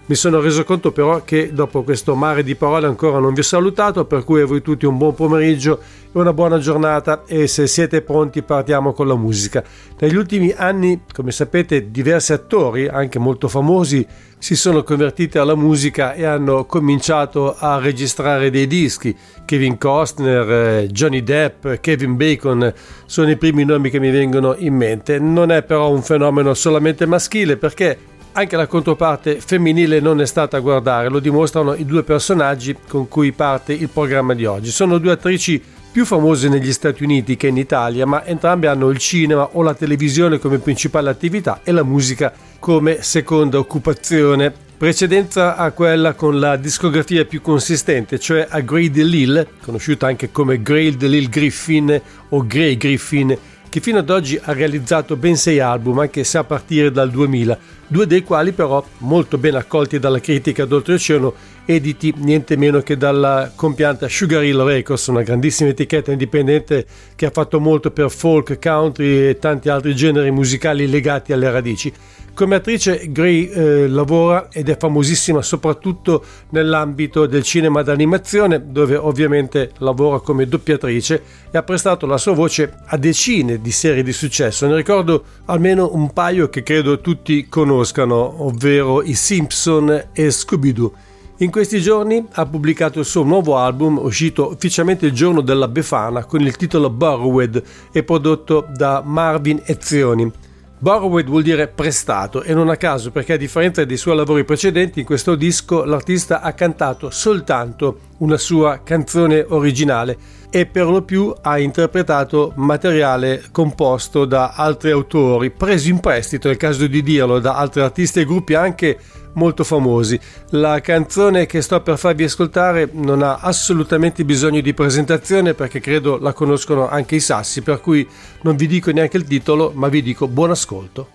Mi 0.08 0.14
sono 0.14 0.40
reso 0.40 0.62
conto 0.62 0.92
però 0.92 1.24
che 1.24 1.52
dopo 1.52 1.82
questo 1.82 2.14
mare 2.14 2.44
di 2.44 2.54
parole 2.54 2.86
ancora 2.86 3.18
non 3.18 3.34
vi 3.34 3.40
ho 3.40 3.44
salutato, 3.44 4.04
per 4.04 4.22
cui 4.22 4.40
a 4.40 4.46
voi 4.46 4.62
tutti 4.62 4.86
un 4.86 4.96
buon 4.96 5.14
pomeriggio 5.14 5.80
una 6.20 6.32
buona 6.32 6.58
giornata 6.58 7.24
e 7.26 7.46
se 7.46 7.66
siete 7.66 8.00
pronti 8.00 8.42
partiamo 8.42 8.92
con 8.92 9.06
la 9.06 9.16
musica. 9.16 9.62
Negli 9.98 10.16
ultimi 10.16 10.52
anni, 10.56 11.02
come 11.12 11.30
sapete, 11.30 11.90
diversi 11.90 12.32
attori, 12.32 12.88
anche 12.88 13.18
molto 13.18 13.48
famosi, 13.48 14.06
si 14.38 14.56
sono 14.56 14.82
convertiti 14.82 15.36
alla 15.38 15.54
musica 15.54 16.14
e 16.14 16.24
hanno 16.24 16.64
cominciato 16.64 17.54
a 17.54 17.78
registrare 17.78 18.50
dei 18.50 18.66
dischi. 18.66 19.14
Kevin 19.44 19.76
Costner, 19.76 20.50
eh, 20.50 20.86
Johnny 20.88 21.22
Depp, 21.22 21.66
Kevin 21.80 22.16
Bacon 22.16 22.72
sono 23.04 23.30
i 23.30 23.36
primi 23.36 23.64
nomi 23.64 23.90
che 23.90 24.00
mi 24.00 24.10
vengono 24.10 24.54
in 24.56 24.74
mente. 24.74 25.18
Non 25.18 25.50
è 25.50 25.62
però 25.62 25.90
un 25.90 26.02
fenomeno 26.02 26.54
solamente 26.54 27.04
maschile 27.04 27.58
perché 27.58 27.98
anche 28.32 28.56
la 28.56 28.66
controparte 28.66 29.40
femminile 29.40 29.98
non 29.98 30.20
è 30.20 30.26
stata 30.26 30.58
a 30.58 30.60
guardare, 30.60 31.08
lo 31.08 31.20
dimostrano 31.20 31.74
i 31.74 31.86
due 31.86 32.02
personaggi 32.02 32.76
con 32.86 33.08
cui 33.08 33.32
parte 33.32 33.72
il 33.72 33.88
programma 33.88 34.34
di 34.34 34.44
oggi. 34.44 34.70
Sono 34.70 34.98
due 34.98 35.12
attrici 35.12 35.62
più 35.96 36.04
famose 36.04 36.50
negli 36.50 36.74
Stati 36.74 37.04
Uniti 37.04 37.38
che 37.38 37.46
in 37.46 37.56
Italia, 37.56 38.04
ma 38.04 38.22
entrambe 38.26 38.66
hanno 38.66 38.90
il 38.90 38.98
cinema 38.98 39.48
o 39.52 39.62
la 39.62 39.72
televisione 39.72 40.38
come 40.38 40.58
principale 40.58 41.08
attività 41.08 41.60
e 41.64 41.72
la 41.72 41.84
musica 41.84 42.34
come 42.58 43.00
seconda 43.00 43.58
occupazione. 43.58 44.52
Precedenza 44.76 45.56
a 45.56 45.70
quella 45.70 46.12
con 46.12 46.38
la 46.38 46.56
discografia 46.56 47.24
più 47.24 47.40
consistente, 47.40 48.18
cioè 48.18 48.46
a 48.46 48.60
Grey 48.60 48.90
DeLille, 48.90 49.48
conosciuta 49.62 50.06
anche 50.06 50.30
come 50.30 50.60
Grey 50.60 50.94
DeLille 50.94 51.30
Griffin 51.30 52.02
o 52.28 52.46
Grey 52.46 52.76
Griffin, 52.76 53.34
che 53.70 53.80
fino 53.80 53.98
ad 53.98 54.10
oggi 54.10 54.38
ha 54.42 54.52
realizzato 54.52 55.16
ben 55.16 55.36
sei 55.36 55.60
album, 55.60 56.00
anche 56.00 56.24
se 56.24 56.36
a 56.36 56.44
partire 56.44 56.90
dal 56.90 57.10
2000, 57.10 57.58
due 57.86 58.06
dei 58.06 58.22
quali 58.22 58.52
però 58.52 58.84
molto 58.98 59.38
ben 59.38 59.54
accolti 59.54 59.98
dalla 59.98 60.20
critica 60.20 60.66
d'oltreoceano, 60.66 61.34
editi 61.66 62.14
niente 62.16 62.56
meno 62.56 62.80
che 62.80 62.96
dalla 62.96 63.52
compianta 63.54 64.08
Sugar 64.08 64.44
Hill 64.44 64.62
Records, 64.62 65.08
una 65.08 65.22
grandissima 65.22 65.70
etichetta 65.70 66.12
indipendente 66.12 66.86
che 67.14 67.26
ha 67.26 67.30
fatto 67.30 67.60
molto 67.60 67.90
per 67.90 68.10
folk, 68.10 68.58
country 68.60 69.28
e 69.28 69.38
tanti 69.38 69.68
altri 69.68 69.94
generi 69.94 70.30
musicali 70.30 70.88
legati 70.88 71.32
alle 71.32 71.50
radici. 71.50 71.92
Come 72.36 72.56
attrice 72.56 73.10
Gray 73.12 73.48
eh, 73.48 73.88
lavora 73.88 74.48
ed 74.52 74.68
è 74.68 74.76
famosissima 74.76 75.40
soprattutto 75.40 76.22
nell'ambito 76.50 77.24
del 77.24 77.42
cinema 77.42 77.80
d'animazione 77.80 78.70
dove 78.70 78.94
ovviamente 78.94 79.70
lavora 79.78 80.20
come 80.20 80.46
doppiatrice 80.46 81.22
e 81.50 81.56
ha 81.56 81.62
prestato 81.62 82.04
la 82.04 82.18
sua 82.18 82.34
voce 82.34 82.74
a 82.84 82.98
decine 82.98 83.58
di 83.62 83.70
serie 83.70 84.02
di 84.02 84.12
successo. 84.12 84.66
Ne 84.66 84.76
ricordo 84.76 85.24
almeno 85.46 85.88
un 85.94 86.12
paio 86.12 86.50
che 86.50 86.62
credo 86.62 87.00
tutti 87.00 87.48
conoscano, 87.48 88.44
ovvero 88.44 89.02
i 89.02 89.14
Simpson 89.14 90.08
e 90.12 90.30
Scooby-Doo. 90.30 90.92
In 91.40 91.50
questi 91.50 91.82
giorni 91.82 92.26
ha 92.32 92.46
pubblicato 92.46 93.00
il 93.00 93.04
suo 93.04 93.22
nuovo 93.22 93.58
album, 93.58 93.98
uscito 93.98 94.52
ufficialmente 94.52 95.04
il 95.04 95.12
giorno 95.12 95.42
della 95.42 95.68
Befana, 95.68 96.24
con 96.24 96.40
il 96.40 96.56
titolo 96.56 96.88
Borrowed 96.88 97.62
e 97.92 98.02
prodotto 98.02 98.66
da 98.74 99.02
Marvin 99.04 99.60
Ezioni. 99.66 100.32
Borrowed 100.78 101.26
vuol 101.26 101.42
dire 101.42 101.68
prestato 101.68 102.42
e 102.42 102.54
non 102.54 102.70
a 102.70 102.76
caso 102.76 103.10
perché 103.10 103.34
a 103.34 103.36
differenza 103.36 103.84
dei 103.84 103.98
suoi 103.98 104.16
lavori 104.16 104.44
precedenti 104.44 105.00
in 105.00 105.04
questo 105.04 105.34
disco 105.34 105.84
l'artista 105.84 106.40
ha 106.40 106.54
cantato 106.54 107.10
soltanto 107.10 107.98
una 108.18 108.38
sua 108.38 108.80
canzone 108.82 109.44
originale 109.46 110.16
e 110.56 110.64
per 110.64 110.86
lo 110.86 111.02
più 111.02 111.34
ha 111.42 111.58
interpretato 111.58 112.54
materiale 112.56 113.42
composto 113.52 114.24
da 114.24 114.54
altri 114.56 114.90
autori, 114.90 115.50
preso 115.50 115.90
in 115.90 116.00
prestito, 116.00 116.48
è 116.48 116.52
il 116.52 116.56
caso 116.56 116.86
di 116.86 117.02
dirlo, 117.02 117.40
da 117.40 117.56
altri 117.56 117.82
artisti 117.82 118.20
e 118.20 118.24
gruppi 118.24 118.54
anche 118.54 118.98
molto 119.34 119.64
famosi. 119.64 120.18
La 120.52 120.80
canzone 120.80 121.44
che 121.44 121.60
sto 121.60 121.82
per 121.82 121.98
farvi 121.98 122.24
ascoltare 122.24 122.88
non 122.90 123.20
ha 123.20 123.34
assolutamente 123.34 124.24
bisogno 124.24 124.62
di 124.62 124.72
presentazione 124.72 125.52
perché 125.52 125.78
credo 125.78 126.16
la 126.16 126.32
conoscono 126.32 126.88
anche 126.88 127.16
i 127.16 127.20
sassi, 127.20 127.60
per 127.60 127.82
cui 127.82 128.08
non 128.40 128.56
vi 128.56 128.66
dico 128.66 128.90
neanche 128.90 129.18
il 129.18 129.24
titolo, 129.24 129.72
ma 129.74 129.88
vi 129.88 130.00
dico 130.00 130.26
buon 130.26 130.52
ascolto. 130.52 131.10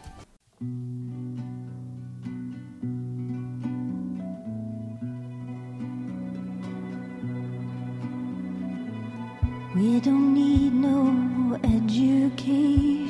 We 9.82 10.00
don't 10.00 10.36
need 10.36 10.74
no 10.76 11.58
education. 11.64 13.02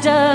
master. 0.00 0.31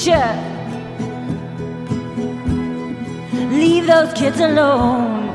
Teacher, 0.00 0.34
leave 3.50 3.86
those 3.86 4.12
kids 4.14 4.40
alone. 4.40 5.28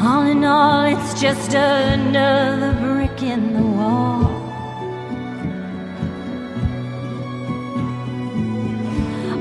All 0.00 0.22
in 0.22 0.44
all, 0.44 0.84
it's 0.84 1.20
just 1.20 1.54
another 1.54 2.72
brick 2.80 3.22
in 3.22 3.54
the 3.54 3.62
wall. 3.62 4.26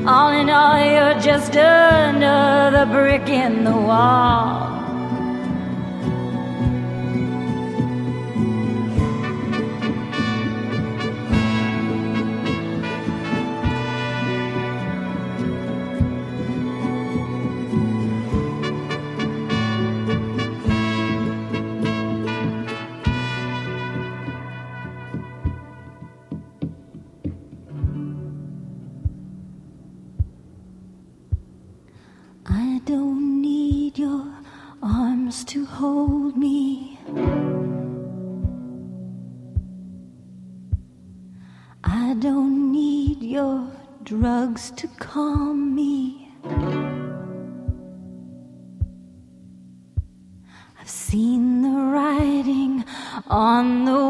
All 0.08 0.32
in 0.32 0.50
all, 0.50 0.80
you're 0.80 1.20
just 1.20 1.56
another 1.56 2.86
brick 2.88 3.30
in 3.30 3.64
the 3.64 3.72
wall. 3.72 4.67
Drugs 44.58 44.72
to 44.72 44.88
calm 45.00 45.76
me. 45.76 46.32
I've 50.80 50.90
seen 50.90 51.62
the 51.62 51.70
writing 51.70 52.84
on 53.28 53.86
the 53.86 54.07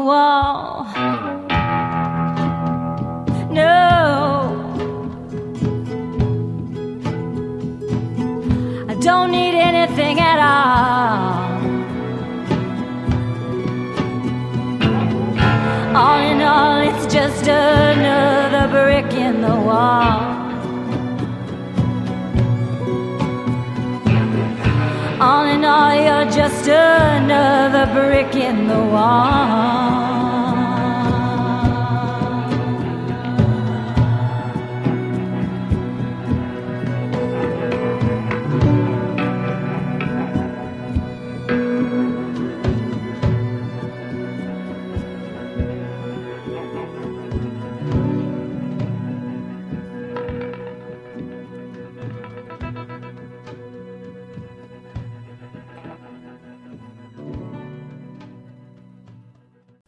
just 26.38 26.68
another 26.68 27.92
brick 27.92 28.36
in 28.36 28.68
the 28.68 28.78
wall. 28.78 29.87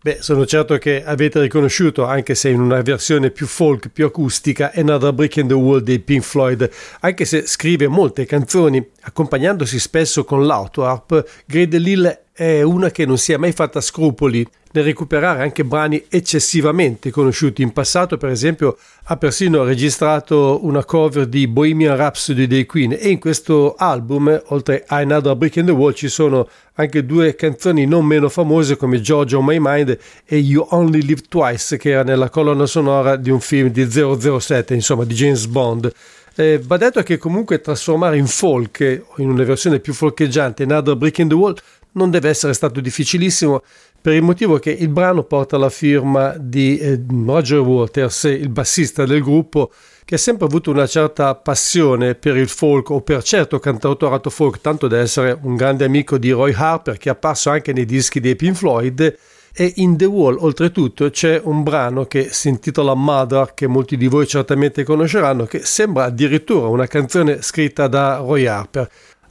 Beh, 0.02 0.22
sono 0.22 0.46
certo 0.46 0.78
che 0.78 1.04
avete 1.04 1.42
riconosciuto, 1.42 2.06
anche 2.06 2.34
se 2.34 2.48
in 2.48 2.58
una 2.58 2.80
versione 2.80 3.30
più 3.30 3.46
folk, 3.46 3.90
più 3.90 4.06
acustica, 4.06 4.72
Another 4.74 5.12
Brick 5.12 5.36
in 5.36 5.46
the 5.46 5.52
Wall 5.52 5.80
dei 5.82 5.98
Pink 5.98 6.22
Floyd, 6.22 6.70
anche 7.00 7.26
se 7.26 7.46
scrive 7.46 7.86
molte 7.86 8.24
canzoni, 8.24 8.82
accompagnandosi 9.02 9.78
spesso 9.78 10.24
con 10.24 10.46
l'autoharp, 10.46 11.42
Grade 11.44 11.76
Lille 11.76 12.22
è 12.32 12.62
una 12.62 12.90
che 12.90 13.04
non 13.04 13.18
si 13.18 13.32
è 13.32 13.36
mai 13.36 13.52
fatta 13.52 13.82
scrupoli 13.82 14.46
nel 14.72 14.84
recuperare 14.84 15.42
anche 15.42 15.64
brani 15.64 16.04
eccessivamente 16.08 17.10
conosciuti 17.10 17.62
in 17.62 17.72
passato, 17.72 18.16
per 18.16 18.30
esempio 18.30 18.78
ha 19.04 19.16
persino 19.16 19.64
registrato 19.64 20.60
una 20.62 20.84
cover 20.84 21.26
di 21.26 21.48
Bohemian 21.48 21.96
Rhapsody 21.96 22.46
dei 22.46 22.66
Queen 22.66 22.92
e 22.92 23.08
in 23.08 23.18
questo 23.18 23.74
album, 23.76 24.40
oltre 24.46 24.84
a 24.86 24.98
Another 24.98 25.34
Brick 25.34 25.56
in 25.56 25.66
the 25.66 25.72
Wall, 25.72 25.94
ci 25.94 26.08
sono 26.08 26.48
anche 26.74 27.04
due 27.04 27.34
canzoni 27.34 27.84
non 27.84 28.04
meno 28.04 28.28
famose 28.28 28.76
come 28.76 29.00
Georgia 29.00 29.38
on 29.38 29.44
My 29.44 29.58
Mind 29.60 29.98
e 30.24 30.36
You 30.36 30.64
Only 30.70 31.02
Live 31.02 31.22
Twice, 31.28 31.76
che 31.76 31.90
era 31.90 32.04
nella 32.04 32.30
colonna 32.30 32.66
sonora 32.66 33.16
di 33.16 33.30
un 33.30 33.40
film 33.40 33.68
di 33.68 33.88
007, 33.90 34.74
insomma 34.74 35.04
di 35.04 35.14
James 35.14 35.46
Bond. 35.46 35.92
Eh, 36.36 36.60
va 36.64 36.76
detto 36.76 37.02
che 37.02 37.18
comunque 37.18 37.60
trasformare 37.60 38.16
in 38.16 38.28
folk, 38.28 39.02
in 39.16 39.28
una 39.28 39.42
versione 39.42 39.80
più 39.80 39.92
folcheggiante, 39.92 40.62
Another 40.62 40.96
Brick 40.96 41.18
in 41.18 41.28
the 41.28 41.34
Wall 41.34 41.56
non 41.92 42.10
deve 42.10 42.28
essere 42.28 42.52
stato 42.52 42.80
difficilissimo 42.80 43.62
per 44.00 44.14
il 44.14 44.22
motivo 44.22 44.58
che 44.58 44.70
il 44.70 44.88
brano 44.88 45.24
porta 45.24 45.58
la 45.58 45.68
firma 45.68 46.34
di 46.38 46.78
eh, 46.78 47.00
Roger 47.26 47.58
Waters, 47.58 48.24
il 48.24 48.48
bassista 48.48 49.04
del 49.04 49.22
gruppo, 49.22 49.70
che 50.04 50.14
ha 50.14 50.18
sempre 50.18 50.46
avuto 50.46 50.70
una 50.70 50.86
certa 50.86 51.34
passione 51.34 52.14
per 52.14 52.36
il 52.36 52.48
folk 52.48 52.90
o 52.90 53.00
per 53.02 53.22
certo 53.22 53.58
cantautorato 53.58 54.30
folk, 54.30 54.60
tanto 54.60 54.88
da 54.88 54.98
essere 54.98 55.38
un 55.42 55.54
grande 55.54 55.84
amico 55.84 56.18
di 56.18 56.30
Roy 56.30 56.52
Harper 56.52 56.96
che 56.96 57.10
è 57.10 57.12
apparso 57.12 57.50
anche 57.50 57.72
nei 57.72 57.84
dischi 57.84 58.20
dei 58.20 58.36
Pink 58.36 58.56
Floyd. 58.56 59.18
E 59.52 59.72
in 59.76 59.96
The 59.96 60.04
Wall, 60.04 60.36
oltretutto, 60.38 61.10
c'è 61.10 61.40
un 61.42 61.62
brano 61.62 62.06
che 62.06 62.28
si 62.30 62.48
intitola 62.48 62.94
Mother, 62.94 63.52
che 63.52 63.66
molti 63.66 63.96
di 63.96 64.06
voi 64.06 64.26
certamente 64.26 64.84
conosceranno, 64.84 65.44
che 65.44 65.60
sembra 65.64 66.04
addirittura 66.04 66.68
una 66.68 66.86
canzone 66.86 67.42
scritta 67.42 67.88
da 67.88 68.16
Roy 68.18 68.46
Harper. 68.46 68.88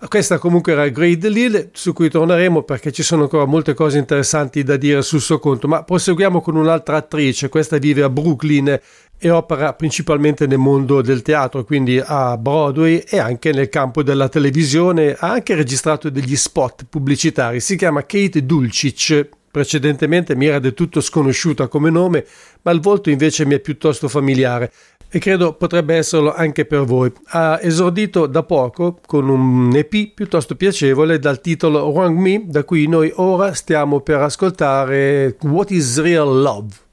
Questa 0.07 0.37
comunque 0.37 0.71
era 0.71 0.87
Grade 0.87 1.27
Lille, 1.27 1.69
su 1.73 1.91
cui 1.91 2.09
torneremo 2.09 2.63
perché 2.63 2.89
ci 2.91 3.03
sono 3.03 3.23
ancora 3.23 3.43
molte 3.43 3.73
cose 3.73 3.97
interessanti 3.97 4.63
da 4.63 4.77
dire 4.77 5.01
sul 5.01 5.19
suo 5.19 5.39
conto, 5.39 5.67
ma 5.67 5.83
proseguiamo 5.83 6.39
con 6.39 6.55
un'altra 6.55 6.95
attrice, 6.95 7.49
questa 7.49 7.77
vive 7.77 8.03
a 8.03 8.09
Brooklyn 8.09 8.79
e 9.17 9.29
opera 9.29 9.73
principalmente 9.73 10.47
nel 10.47 10.57
mondo 10.57 11.01
del 11.01 11.21
teatro, 11.21 11.65
quindi 11.65 12.01
a 12.03 12.37
Broadway 12.37 13.03
e 13.07 13.19
anche 13.19 13.51
nel 13.51 13.67
campo 13.67 14.01
della 14.01 14.29
televisione, 14.29 15.15
ha 15.19 15.31
anche 15.31 15.53
registrato 15.53 16.09
degli 16.09 16.37
spot 16.37 16.85
pubblicitari, 16.89 17.59
si 17.59 17.75
chiama 17.75 18.05
Kate 18.05 18.45
Dulcich, 18.45 19.27
precedentemente 19.51 20.33
mi 20.33 20.45
era 20.45 20.59
del 20.59 20.73
tutto 20.73 21.01
sconosciuta 21.01 21.67
come 21.67 21.89
nome, 21.89 22.25
ma 22.61 22.71
il 22.71 22.79
volto 22.79 23.09
invece 23.09 23.45
mi 23.45 23.55
è 23.55 23.59
piuttosto 23.59 24.07
familiare 24.07 24.71
e 25.11 25.19
credo 25.19 25.53
potrebbe 25.53 25.95
esserlo 25.95 26.33
anche 26.33 26.65
per 26.65 26.83
voi. 26.83 27.11
Ha 27.29 27.59
esordito 27.61 28.27
da 28.27 28.43
poco 28.43 28.99
con 29.05 29.27
un 29.27 29.75
EP 29.75 30.13
piuttosto 30.13 30.55
piacevole 30.55 31.19
dal 31.19 31.41
titolo 31.41 31.91
Wrong 31.91 32.17
Me, 32.17 32.43
da 32.47 32.63
cui 32.63 32.87
noi 32.87 33.11
ora 33.15 33.53
stiamo 33.53 34.01
per 34.01 34.21
ascoltare 34.21 35.37
What 35.41 35.71
is 35.71 35.99
Real 35.99 36.41
Love. 36.41 36.87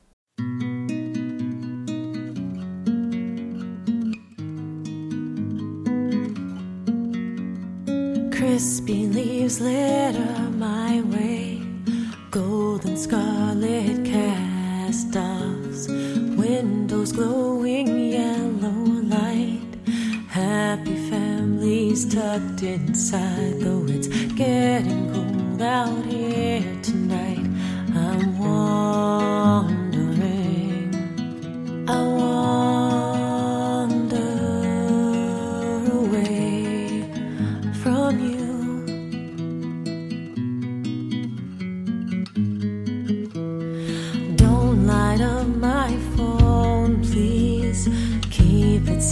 Crispy 8.30 9.08
leaves 9.12 9.61
litter 9.61 10.50
my 10.56 11.02
way, 11.11 11.61
golden 12.30 12.96
scarlet 12.96 14.02
cast 14.02 15.14
offs, 15.14 15.55
windows 16.48 17.12
glowing 17.12 17.88
yellow 18.12 18.84
light. 19.14 19.72
Happy 20.28 20.96
families 21.10 22.06
tucked 22.14 22.62
inside, 22.62 23.60
though 23.60 23.84
it's 23.88 24.08
getting 24.34 25.12
cold 25.12 25.62
out 25.62 26.04
here 26.04 26.62
tonight. 26.82 27.46
I'm 27.94 28.38
wondering, 28.38 29.84
I 31.88 32.02
wonder. 32.02 32.95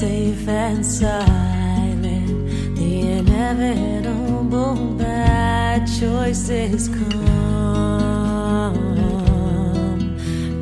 safe 0.01 0.49
and 0.49 0.85
silent. 0.85 2.49
The 2.77 3.13
inevitable 3.19 4.75
bad 4.99 5.87
choices 5.87 6.89
come. 6.89 7.45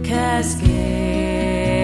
Cascade. 0.05 1.82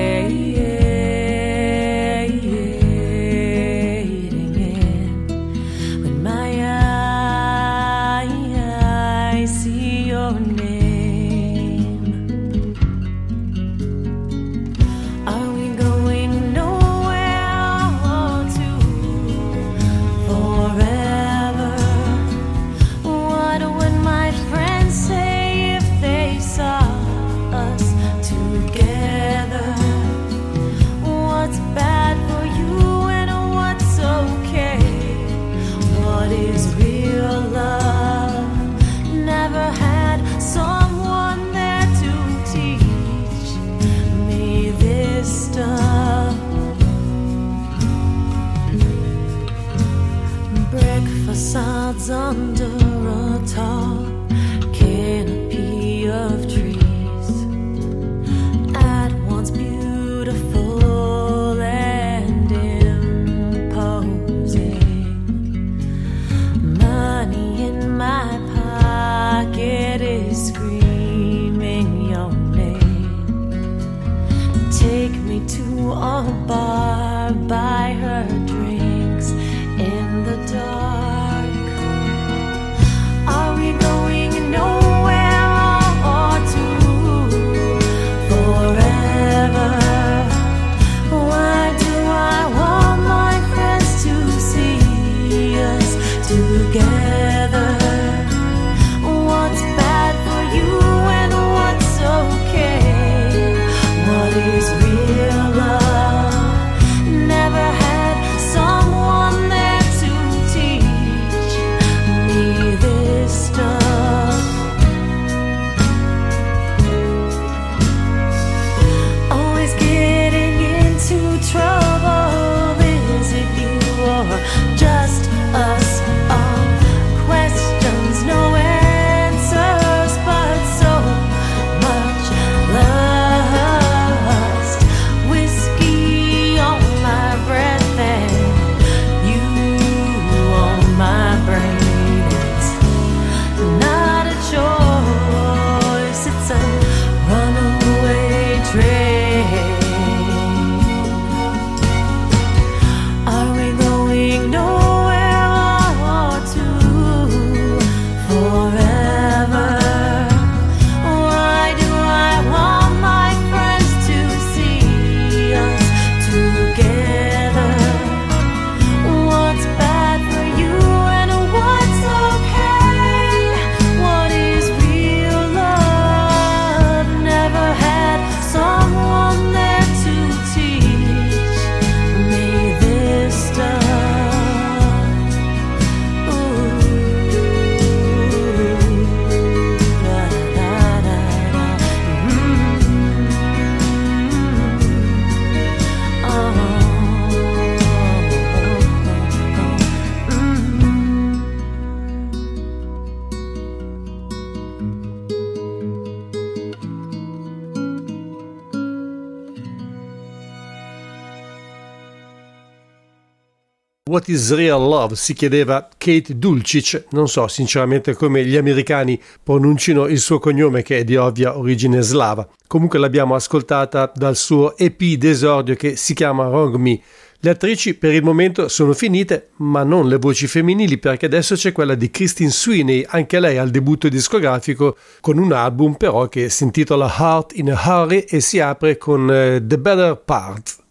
What 214.09 214.29
is 214.29 214.55
Real 214.55 214.81
Love? 214.81 215.17
si 215.17 215.35
chiedeva 215.35 215.87
Kate 215.99 216.39
Dulcich. 216.39 217.05
non 217.11 217.29
so 217.29 217.47
sinceramente 217.47 218.15
come 218.15 218.43
gli 218.43 218.57
americani 218.57 219.21
pronuncino 219.43 220.07
il 220.07 220.19
suo 220.19 220.39
cognome 220.39 220.81
che 220.81 221.01
è 221.01 221.05
di 221.05 221.17
ovvia 221.17 221.59
origine 221.59 222.01
slava. 222.01 222.49
Comunque 222.67 222.99
l'abbiamo 222.99 223.35
ascoltata 223.35 224.11
dal 224.15 224.35
suo 224.35 224.79
EP 224.79 224.99
d'esordio 224.99 225.75
che 225.75 225.97
si 225.97 226.15
chiama 226.15 226.49
Wrong 226.49 226.77
Me. 226.77 226.99
Le 227.41 227.51
attrici 227.51 227.97
per 227.97 228.15
il 228.15 228.23
momento 228.23 228.69
sono 228.69 228.95
finite, 228.95 229.51
ma 229.57 229.83
non 229.83 230.09
le 230.09 230.17
voci 230.17 230.47
femminili 230.47 230.97
perché 230.97 231.27
adesso 231.27 231.55
c'è 231.55 231.73
quella 231.73 231.95
di 231.95 232.11
Christine 232.11 232.51
Sweeney, 232.51 233.05
anche 233.07 233.39
lei 233.39 233.59
al 233.59 233.69
debutto 233.69 234.09
discografico 234.09 234.97
con 235.21 235.37
un 235.37 235.53
album 235.53 235.97
però 235.97 236.29
che 236.29 236.49
si 236.49 236.65
intitola 236.65 237.15
Heart 237.15 237.59
in 237.59 237.73
a 237.73 237.79
Hurry 237.85 238.21
e 238.21 238.41
si 238.41 238.59
apre 238.59 238.97
con 238.97 239.31
eh, 239.31 239.61
The 239.63 239.79
Better 239.79 240.17
Part. 240.17 240.87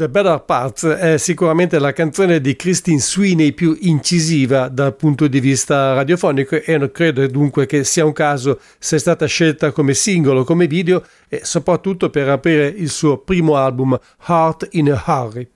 The 0.00 0.08
Better 0.08 0.42
Parts 0.42 0.86
è 0.86 1.18
sicuramente 1.18 1.78
la 1.78 1.92
canzone 1.92 2.40
di 2.40 2.56
Christine 2.56 3.00
Sweeney 3.00 3.52
più 3.52 3.76
incisiva 3.80 4.68
dal 4.68 4.96
punto 4.96 5.26
di 5.26 5.40
vista 5.40 5.92
radiofonico 5.92 6.56
e 6.56 6.78
non 6.78 6.90
credo 6.90 7.26
dunque 7.26 7.66
che 7.66 7.84
sia 7.84 8.06
un 8.06 8.14
caso 8.14 8.58
se 8.78 8.96
è 8.96 8.98
stata 8.98 9.26
scelta 9.26 9.72
come 9.72 9.92
singolo, 9.92 10.44
come 10.44 10.66
video 10.66 11.04
e 11.28 11.40
soprattutto 11.42 12.08
per 12.08 12.30
aprire 12.30 12.68
il 12.68 12.88
suo 12.88 13.18
primo 13.18 13.56
album 13.56 14.00
Heart 14.26 14.68
in 14.70 14.90
a 14.90 15.02
Hurry. 15.04 15.50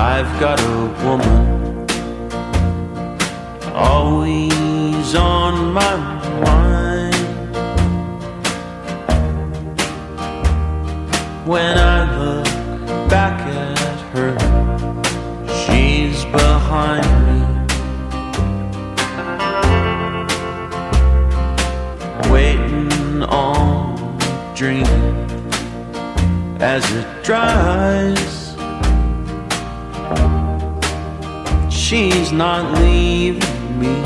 I've 0.00 0.40
got 0.40 0.58
a 0.58 0.77
always 3.78 5.14
on 5.14 5.72
my 5.72 5.96
mind. 6.44 7.14
When 11.46 11.78
I 11.78 11.98
look 12.18 12.44
back 13.08 13.40
at 13.46 14.00
her, 14.12 14.34
she's 15.60 16.24
behind 16.24 17.06
me. 17.26 17.38
Waiting 22.30 23.22
on 23.22 24.18
dream 24.54 24.86
as 26.60 26.84
it 26.92 27.06
dries. 27.22 28.37
She's 31.88 32.32
not 32.32 32.78
leaving 32.82 33.80
me, 33.80 33.96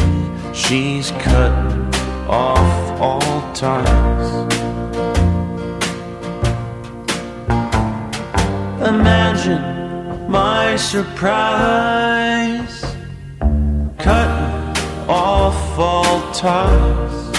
she's 0.55 1.11
cutting 1.11 1.93
off 2.29 3.01
all 3.01 3.53
ties. 3.55 4.31
Imagine 8.87 10.31
my 10.31 10.77
surprise, 10.77 12.85
cutting 13.99 15.09
off 15.09 15.77
all 15.77 16.33
ties. 16.33 17.33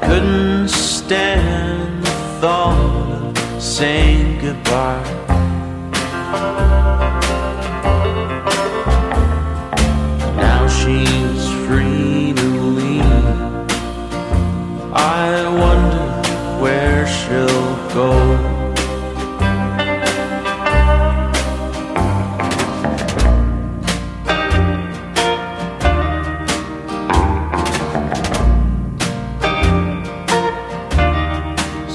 Couldn't 0.00 0.68
stand 0.68 2.02
the 2.02 2.10
thought 2.40 3.38
of 3.38 3.62
saying 3.62 4.40
goodbye. 4.40 5.18
She's 10.88 11.50
free 11.66 12.32
to 12.34 12.48
leave. 12.78 13.04
I 14.94 15.26
wonder 15.62 16.06
where 16.62 17.06
she'll 17.06 17.76
go. 17.98 18.10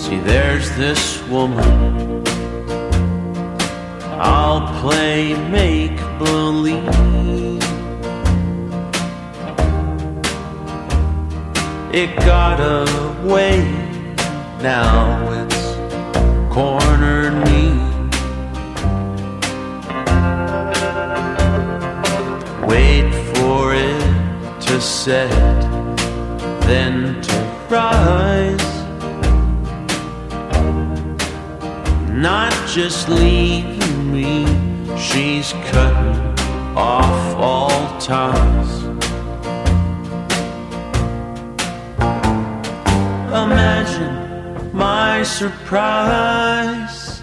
See, 0.02 0.20
there's 0.20 0.70
this 0.78 1.04
woman. 1.30 2.24
I'll 4.20 4.62
play 4.82 5.34
make 5.50 5.83
It 11.96 12.16
got 12.22 12.60
away, 12.60 13.60
now 14.64 15.30
it's 15.32 15.76
cornered 16.52 17.36
me. 17.46 17.70
Wait 22.66 23.14
for 23.36 23.76
it 23.76 24.62
to 24.62 24.82
set, 24.82 25.30
then 26.62 27.22
to 27.22 27.68
rise. 27.70 28.74
Not 32.10 32.52
just 32.68 33.08
leaving 33.08 34.12
me, 34.12 34.48
she's 34.98 35.54
cutting 35.70 36.76
off 36.76 37.36
all 37.36 38.00
ties. 38.00 38.73
Surprise, 45.26 47.22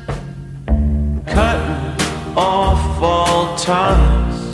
cutting 1.27 2.37
off 2.37 3.03
all 3.03 3.57
ties. 3.57 4.51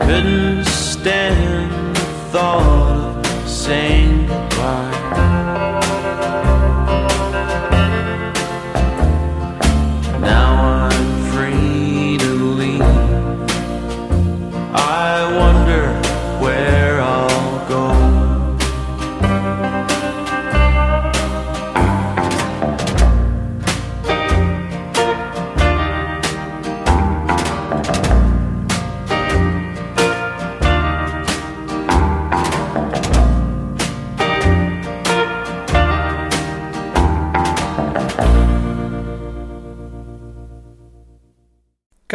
Couldn't 0.00 0.64
stand 0.66 1.96
the 1.96 2.00
thought 2.30 3.26
of 3.26 3.48
saying 3.48 4.26
goodbye. 4.26 5.25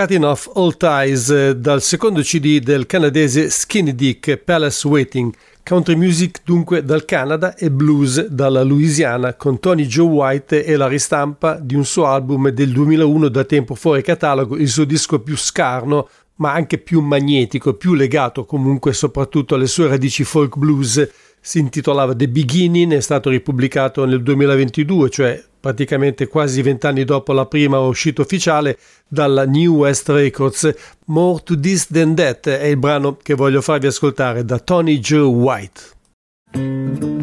Cutting 0.02 0.24
Off 0.24 0.50
All 0.56 0.76
Ties 0.78 1.30
eh, 1.30 1.56
dal 1.56 1.80
secondo 1.80 2.22
CD 2.22 2.58
del 2.58 2.88
canadese 2.88 3.52
Skinny 3.52 3.94
Dick 3.94 4.36
Palace 4.38 4.88
Waiting, 4.88 5.32
country 5.64 5.94
music 5.94 6.40
dunque 6.44 6.84
dal 6.84 7.06
Canada 7.06 7.56
e 7.56 7.70
blues 7.70 8.26
dalla 8.26 8.64
Louisiana 8.64 9.36
con 9.36 9.60
Tony 9.60 9.86
Joe 9.86 10.08
White 10.08 10.66
e 10.66 10.76
la 10.76 10.88
ristampa 10.88 11.60
di 11.62 11.76
un 11.76 11.86
suo 11.86 12.08
album 12.08 12.50
del 12.50 12.72
2001 12.72 13.28
da 13.28 13.44
tempo 13.44 13.76
fuori 13.76 14.02
catalogo, 14.02 14.58
il 14.58 14.70
suo 14.70 14.86
disco 14.86 15.20
più 15.20 15.38
scarno 15.38 16.10
ma 16.38 16.52
anche 16.52 16.80
più 16.80 17.00
magnetico, 17.02 17.76
più 17.76 17.94
legato 17.94 18.44
comunque 18.46 18.94
soprattutto 18.94 19.54
alle 19.54 19.68
sue 19.68 19.88
radici 19.88 20.24
folk 20.24 20.58
blues. 20.58 21.10
Si 21.43 21.58
intitolava 21.58 22.15
The 22.15 22.30
Beginning, 22.30 22.93
è 22.93 22.99
stato 22.99 23.32
ripubblicato 23.32 24.06
nel 24.06 24.21
2022, 24.21 25.10
cioè 25.10 25.43
praticamente 25.60 26.27
quasi 26.27 26.62
vent'anni 26.62 27.04
dopo 27.04 27.34
la 27.34 27.47
prima 27.47 27.80
uscita 27.80 28.21
ufficiale 28.21 28.77
dalla 29.08 29.45
New 29.45 29.77
West 29.77 30.08
Records. 30.10 30.71
More 31.06 31.41
to 31.43 31.60
This 31.60 31.88
Than 31.88 32.13
That 32.13 32.47
è 32.47 32.65
il 32.65 32.77
brano 32.77 33.17
che 33.17 33.34
voglio 33.34 33.62
farvi 33.62 33.88
ascoltare 33.88 34.45
da 34.45 34.60
Tony 34.60 34.99
Joe 34.99 35.23
White. 35.23 37.19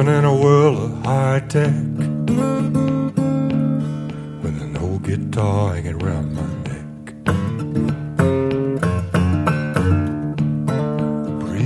Living 0.00 0.18
in 0.18 0.24
a 0.24 0.34
world 0.34 0.78
of 0.78 1.04
high 1.04 1.40
tech 1.40 1.74
with 4.42 4.62
an 4.62 4.78
old 4.80 5.02
guitar 5.02 5.74
hanging 5.74 6.02
around 6.02 6.34
my 6.34 6.40
neck. 6.64 7.12
Are 11.50 11.56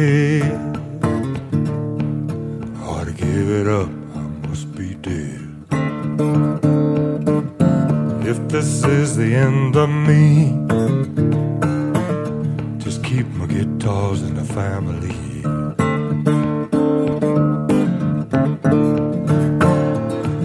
overhead. 0.00 0.76
Ought 2.84 3.04
to 3.04 3.12
give 3.12 3.50
it 3.50 3.66
up, 3.66 3.88
I 4.14 4.22
must 4.48 4.74
be 4.74 4.94
dead. 4.94 5.46
If 8.26 8.48
this 8.48 8.84
is 8.84 9.16
the 9.16 9.34
end 9.34 9.76
of 9.76 9.88
me, 9.88 10.54
just 12.78 13.02
keep 13.04 13.26
my 13.28 13.46
guitars 13.46 14.22
in 14.22 14.34
the 14.34 14.44
family. 14.44 15.16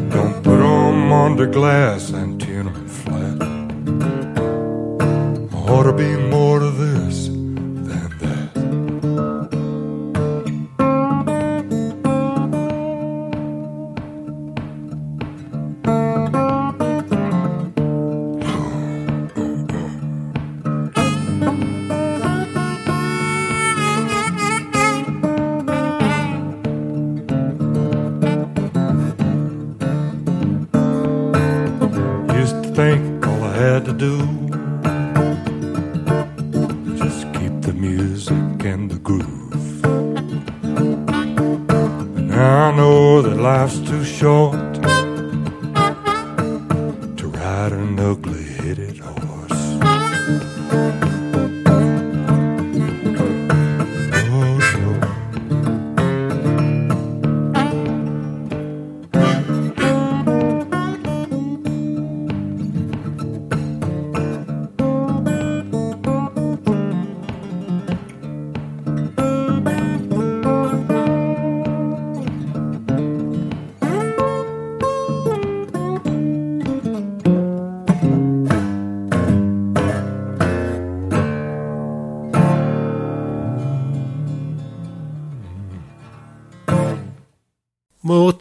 Don't 0.09 0.43
put 0.43 0.59
'em 0.59 1.11
under 1.11 1.47
glass 1.47 2.11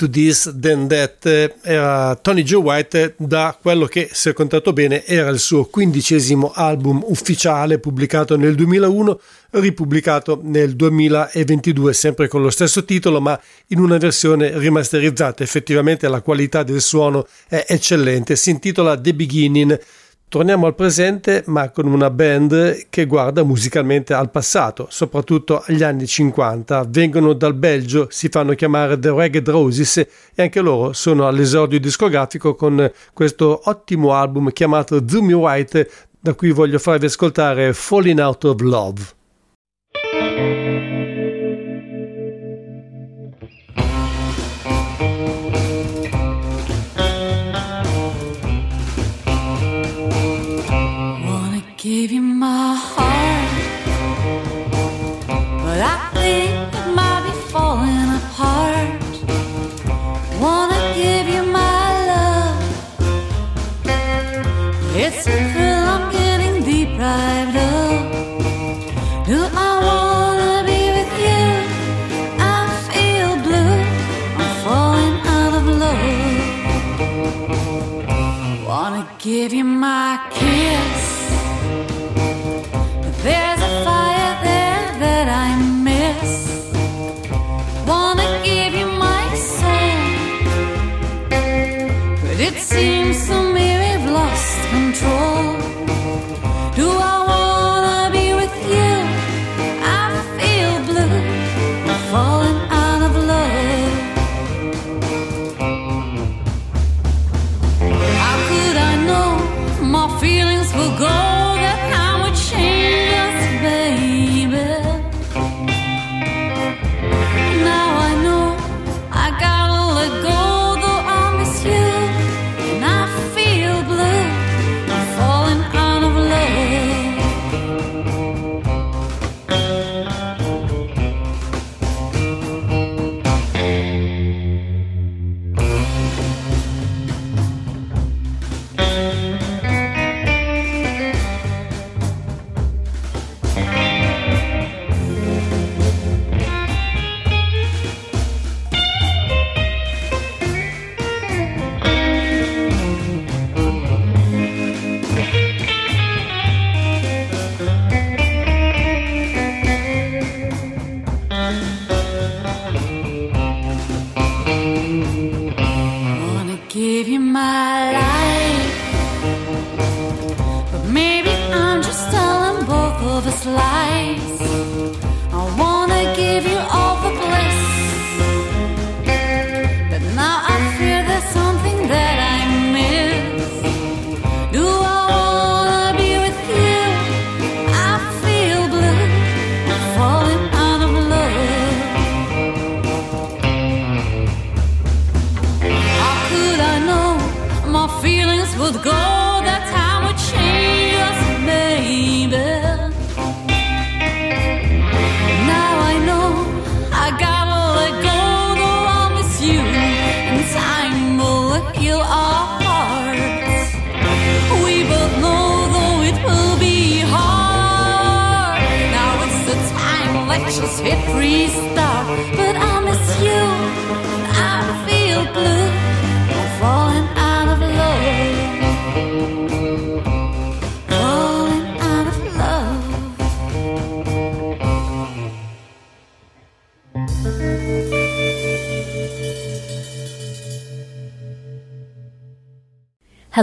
to 0.04 0.10
This 0.10 0.52
Than 0.58 0.86
That 0.88 1.24
eh, 1.26 1.54
era 1.62 2.14
Tony 2.16 2.42
Joe 2.42 2.60
White 2.60 3.14
da 3.16 3.56
quello 3.60 3.86
che, 3.86 4.10
se 4.12 4.30
ho 4.30 4.32
contato 4.32 4.72
bene, 4.72 5.04
era 5.04 5.30
il 5.30 5.38
suo 5.38 5.64
quindicesimo 5.64 6.52
album 6.54 7.02
ufficiale 7.06 7.78
pubblicato 7.78 8.36
nel 8.36 8.54
2001, 8.54 9.20
ripubblicato 9.50 10.40
nel 10.42 10.76
2022, 10.76 11.92
sempre 11.92 12.28
con 12.28 12.42
lo 12.42 12.50
stesso 12.50 12.84
titolo, 12.84 13.20
ma 13.20 13.38
in 13.68 13.78
una 13.78 13.96
versione 13.96 14.58
rimasterizzata. 14.58 15.42
Effettivamente 15.42 16.08
la 16.08 16.20
qualità 16.20 16.62
del 16.62 16.80
suono 16.80 17.26
è 17.48 17.64
eccellente, 17.68 18.36
si 18.36 18.50
intitola 18.50 18.98
The 19.00 19.14
Beginning. 19.14 19.80
Torniamo 20.28 20.66
al 20.66 20.74
presente, 20.74 21.44
ma 21.46 21.70
con 21.70 21.86
una 21.86 22.10
band 22.10 22.86
che 22.90 23.06
guarda 23.06 23.44
musicalmente 23.44 24.14
al 24.14 24.30
passato, 24.30 24.88
soprattutto 24.90 25.62
agli 25.64 25.84
anni 25.84 26.06
50. 26.06 26.86
Vengono 26.88 27.34
dal 27.34 27.54
Belgio, 27.54 28.08
si 28.10 28.28
fanno 28.28 28.54
chiamare 28.54 28.98
The 28.98 29.10
Ragged 29.10 29.48
Roses 29.48 29.96
e 29.98 30.42
anche 30.42 30.60
loro 30.60 30.92
sono 30.92 31.28
all'esordio 31.28 31.78
discografico 31.78 32.56
con 32.56 32.90
questo 33.12 33.60
ottimo 33.64 34.12
album 34.12 34.50
chiamato 34.50 35.06
Zoom 35.06 35.32
White, 35.32 35.88
da 36.18 36.34
cui 36.34 36.50
voglio 36.50 36.80
farvi 36.80 37.06
ascoltare 37.06 37.72
Falling 37.72 38.18
Out 38.18 38.44
of 38.44 38.60
Love. 38.60 39.02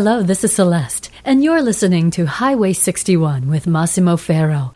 Hello, 0.04 0.24
this 0.24 0.44
is 0.44 0.56
Celeste, 0.56 1.12
and 1.24 1.44
you're 1.44 1.62
listening 1.62 2.10
to 2.10 2.26
Highway 2.26 2.74
61 2.74 3.48
with 3.48 3.68
Massimo 3.68 4.18
Ferro. 4.18 4.74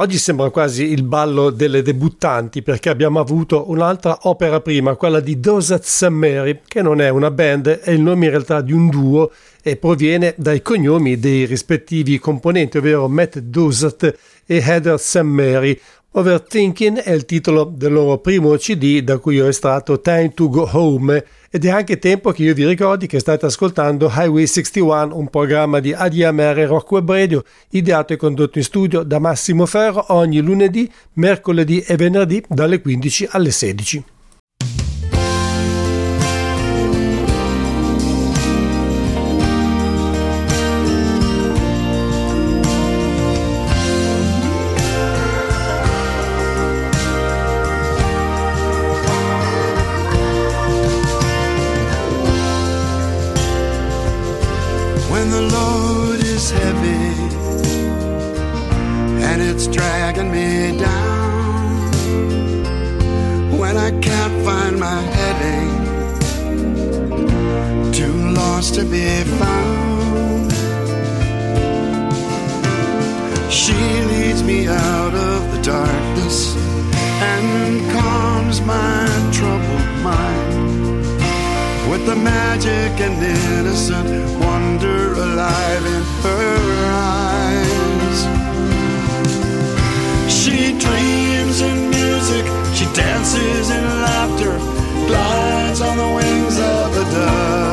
Oggi 0.00 0.16
sembra 0.16 0.50
quasi 0.50 0.92
il 0.92 1.02
ballo 1.02 1.50
delle 1.50 1.82
debuttanti 1.82 2.62
perché 2.62 2.88
abbiamo 2.88 3.18
avuto 3.18 3.68
un'altra 3.68 4.16
opera 4.22 4.60
prima, 4.60 4.94
quella 4.94 5.18
di 5.18 5.40
Dosat. 5.40 6.06
Mary, 6.06 6.60
che 6.68 6.82
non 6.82 7.00
è 7.00 7.08
una 7.08 7.32
band, 7.32 7.66
è 7.80 7.90
il 7.90 8.00
nome 8.00 8.26
in 8.26 8.30
realtà 8.30 8.60
di 8.60 8.72
un 8.72 8.88
duo 8.90 9.32
e 9.60 9.74
proviene 9.74 10.34
dai 10.36 10.62
cognomi 10.62 11.18
dei 11.18 11.46
rispettivi 11.46 12.20
componenti, 12.20 12.78
ovvero 12.78 13.08
Matt 13.08 13.38
Dosat 13.38 14.16
e 14.46 14.56
Heather. 14.64 15.00
Mary. 15.24 15.76
Overthinking 16.12 16.98
è 16.98 17.10
il 17.10 17.24
titolo 17.24 17.64
del 17.64 17.92
loro 17.92 18.18
primo 18.18 18.54
CD 18.54 19.00
da 19.00 19.18
cui 19.18 19.40
ho 19.40 19.48
estratto 19.48 20.00
Time 20.00 20.32
to 20.32 20.48
Go 20.48 20.68
Home 20.74 21.24
ed 21.50 21.64
è 21.64 21.70
anche 21.70 21.98
tempo 21.98 22.30
che 22.30 22.42
io 22.42 22.52
vi 22.52 22.66
ricordi 22.66 23.06
che 23.06 23.18
state 23.18 23.46
ascoltando 23.46 24.12
Highway 24.14 24.46
61, 24.46 25.16
un 25.16 25.28
programma 25.28 25.80
di 25.80 25.94
ADMR 25.94 26.66
Rock 26.66 26.90
Web 26.92 27.10
Radio 27.10 27.42
ideato 27.70 28.12
e 28.12 28.16
condotto 28.16 28.58
in 28.58 28.64
studio 28.64 29.02
da 29.02 29.18
Massimo 29.18 29.64
Ferro 29.64 30.04
ogni 30.08 30.40
lunedì, 30.40 30.90
mercoledì 31.14 31.80
e 31.80 31.96
venerdì 31.96 32.44
dalle 32.48 32.80
15 32.80 33.28
alle 33.30 33.50
16. 33.50 34.04
Troubled 79.38 79.88
mind 80.02 80.52
with 81.88 82.04
the 82.06 82.16
magic 82.16 82.92
and 83.06 83.22
innocent 83.22 84.08
wonder 84.40 85.12
alive 85.12 85.84
in 85.96 86.02
her 86.24 86.58
eyes. 86.90 88.18
She 90.38 90.76
dreams 90.84 91.60
in 91.60 91.78
music, 91.88 92.44
she 92.74 92.86
dances 92.92 93.70
in 93.70 93.84
laughter, 94.08 94.58
glides 95.06 95.80
on 95.82 95.96
the 95.96 96.10
wings 96.18 96.58
of 96.58 96.96
a 96.96 97.04
dove, 97.14 97.67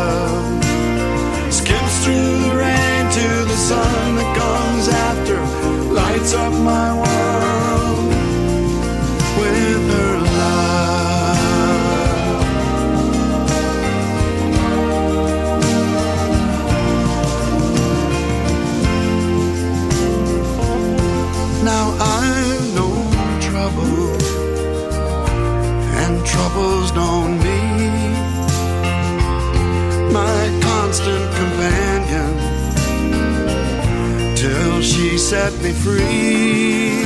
set 35.35 35.53
me 35.61 35.73
free. 35.85 37.03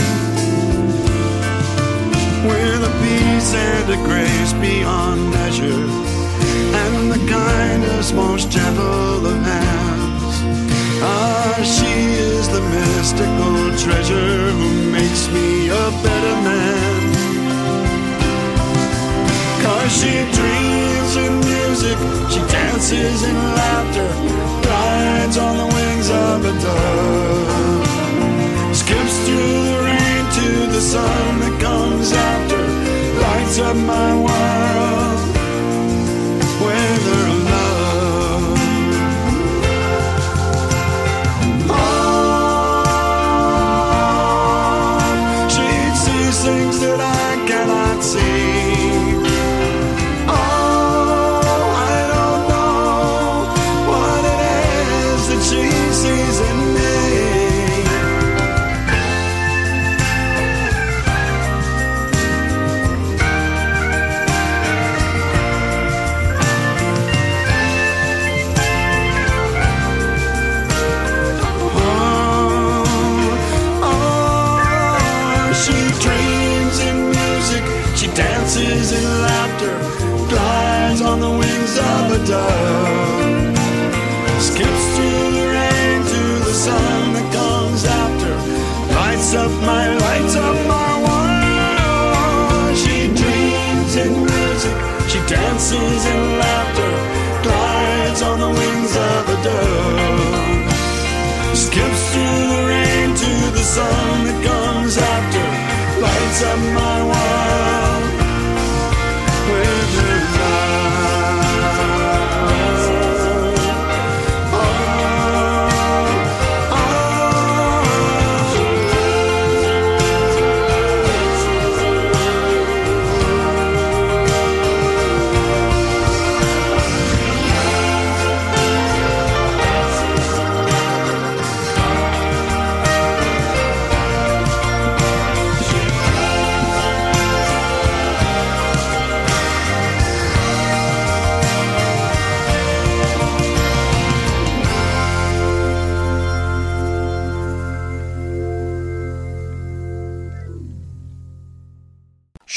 With 2.49 2.89
a 2.91 2.93
peace 3.01 3.51
and 3.69 3.87
a 3.97 3.99
grace 4.09 4.53
beyond 4.65 5.19
measure, 5.37 5.85
and 6.83 6.95
the 7.13 7.21
kindness 7.37 8.13
most 8.13 8.45
gentle 8.51 9.25
of 9.31 9.37
hands. 9.53 10.35
Ah, 11.11 11.57
she 11.75 11.93
is 12.29 12.45
the 12.55 12.63
mystical 12.75 13.55
treasure 13.83 14.37
who 14.57 14.69
makes 14.97 15.23
me 15.35 15.49
a 15.83 15.85
better 16.05 16.35
man. 16.49 17.01
Cause 19.63 19.91
she 19.99 20.13
dreams 20.37 21.13
in 21.25 21.33
music, 21.53 21.97
she 22.31 22.41
dances 22.57 23.19
in 23.29 23.37
laughter, 23.59 24.09
rides 24.69 25.37
on 25.45 25.53
the 25.61 25.67
wings 25.75 26.09
of 26.27 26.37
a 26.51 26.53
dove, 26.65 27.88
skips 28.89 29.17
through 29.27 29.65
the 29.69 29.81
rain 29.85 30.23
to 30.37 30.47
the 30.73 30.81
sun 30.81 31.39
that 31.41 31.61
comes 31.61 32.11
after, 32.11 32.61
lights 33.21 33.59
up 33.59 33.75
my 33.75 34.15
world 34.25 35.38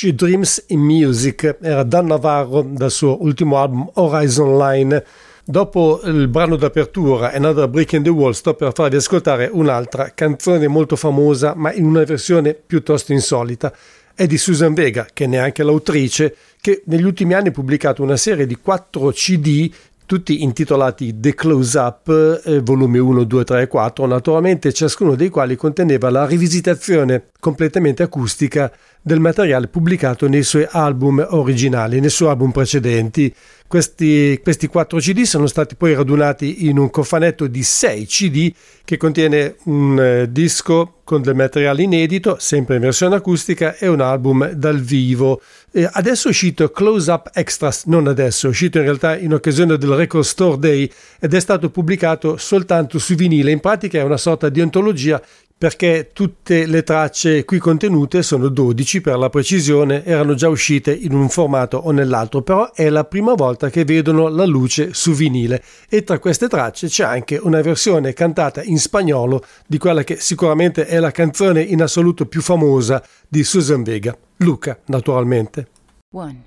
She 0.03 0.17
Dreams 0.17 0.65
in 0.71 0.81
Music 0.81 1.59
era 1.61 1.85
Dan 1.85 2.07
Navarro 2.07 2.63
dal 2.63 2.91
suo 2.91 3.23
ultimo 3.23 3.59
album 3.59 3.89
Horizon 3.95 4.59
Line. 4.59 5.05
Dopo 5.45 6.01
il 6.03 6.27
brano 6.27 6.57
d'apertura 6.57 7.31
Another 7.31 7.69
Brick 7.69 7.93
in 7.93 8.03
the 8.03 8.09
Wall 8.09 8.33
sto 8.33 8.55
per 8.55 8.73
farvi 8.75 8.97
ascoltare 8.97 9.49
un'altra 9.53 10.11
canzone 10.13 10.67
molto 10.67 10.97
famosa 10.97 11.55
ma 11.55 11.73
in 11.73 11.85
una 11.85 12.03
versione 12.03 12.55
piuttosto 12.55 13.13
insolita. 13.13 13.73
È 14.13 14.27
di 14.27 14.39
Susan 14.39 14.75
Vega, 14.75 15.07
che 15.13 15.23
è 15.23 15.29
neanche 15.29 15.63
l'autrice, 15.63 16.35
che 16.61 16.83
negli 16.87 17.05
ultimi 17.05 17.35
anni 17.35 17.49
ha 17.49 17.53
pubblicato 17.53 18.03
una 18.03 18.17
serie 18.17 18.45
di 18.45 18.57
4 18.57 19.09
CD 19.11 19.71
tutti 20.05 20.43
intitolati 20.43 21.21
The 21.21 21.35
Close 21.35 21.79
Up, 21.79 22.43
eh, 22.45 22.61
volume 22.61 22.99
1, 22.99 23.25
2, 23.25 23.45
3 23.45 23.63
e 23.63 23.67
4, 23.67 24.05
naturalmente 24.05 24.73
ciascuno 24.73 25.15
dei 25.15 25.29
quali 25.29 25.57
conteneva 25.57 26.11
la 26.11 26.27
rivisitazione 26.27 27.29
completamente 27.41 28.03
acustica 28.03 28.71
del 29.03 29.19
materiale 29.19 29.67
pubblicato 29.67 30.29
nei 30.29 30.45
suoi 30.45 30.67
album 30.71 31.27
originali, 31.31 31.99
nei 31.99 32.09
suoi 32.09 32.31
album 32.31 32.53
precedenti. 32.53 33.35
Questi, 33.67 34.39
questi 34.43 34.67
4 34.67 34.99
CD 34.99 35.23
sono 35.23 35.47
stati 35.47 35.75
poi 35.75 35.95
radunati 35.95 36.69
in 36.69 36.79
un 36.79 36.91
cofanetto 36.91 37.47
di 37.47 37.63
6 37.63 38.07
CD 38.07 38.53
che 38.85 38.97
contiene 38.97 39.57
un 39.65 39.99
eh, 39.99 40.31
disco 40.31 40.97
con 41.05 41.21
del 41.21 41.35
materiale 41.35 41.83
inedito, 41.83 42.37
sempre 42.39 42.77
in 42.77 42.83
versione 42.83 43.17
acustica, 43.17 43.77
e 43.77 43.89
un 43.89 44.01
album 44.01 44.51
dal 44.53 44.81
vivo. 44.81 45.41
Eh, 45.71 45.89
adesso 45.91 46.29
è 46.29 46.31
uscito 46.31 46.71
Close 46.71 47.11
Up 47.11 47.31
Extras, 47.35 47.85
non 47.87 48.07
adesso, 48.07 48.47
è 48.47 48.51
uscito 48.51 48.79
in 48.79 48.85
realtà 48.85 49.17
in 49.17 49.33
occasione 49.33 49.77
del 49.77 49.91
Record 49.91 50.25
Store 50.25 50.59
Day 50.59 50.91
ed 51.19 51.35
è 51.35 51.41
stato 51.41 51.71
pubblicato 51.71 52.37
soltanto 52.37 52.99
su 52.99 53.15
vinile. 53.15 53.51
In 53.51 53.61
pratica 53.61 53.99
è 53.99 54.03
una 54.03 54.17
sorta 54.17 54.49
di 54.49 54.61
antologia 54.61 55.21
perché 55.63 56.11
tutte 56.13 56.67
le 56.67 56.83
tracce 56.83 57.45
qui 57.45 57.61
contenute 57.61 58.25
sono 58.25 58.49
12 58.49 59.01
per 59.01 59.17
la 59.17 59.31
precisione, 59.31 60.05
erano 60.05 60.35
già 60.35 60.49
uscite 60.49 60.93
in 60.93 61.15
un 61.15 61.29
formato 61.29 61.77
o 61.77 61.93
nell'altro, 61.93 62.43
però 62.43 62.73
è 62.73 62.89
la 62.89 63.05
prima 63.05 63.35
volta 63.35 63.71
che 63.71 63.85
vedono 63.85 64.27
la 64.27 64.45
luce 64.45 64.93
su 64.93 65.13
vinile 65.13 65.63
e 65.89 66.03
tra 66.03 66.19
queste 66.19 66.49
tracce 66.49 66.89
c'è 66.89 67.05
anche 67.05 67.37
una 67.41 67.61
versione 67.61 68.13
cantata 68.13 68.61
in 68.65 68.81
spagnolo 68.81 69.45
di 69.65 69.79
quella 69.79 70.03
che 70.03 70.17
sicuramente 70.17 70.85
è 70.85 70.99
la 70.99 71.13
canzone 71.13 71.63
in 71.63 71.81
assoluto 71.81 72.27
più 72.27 72.43
famosa 72.43 73.01
di 73.29 73.45
Susan 73.45 73.85
Vega, 73.85 74.19
Luca 74.39 74.77
naturalmente. 74.87 75.69
One, 76.11 76.43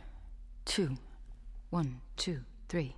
two, 0.65 0.89
one, 1.69 2.01
two, 2.15 2.41
three. 2.67 2.94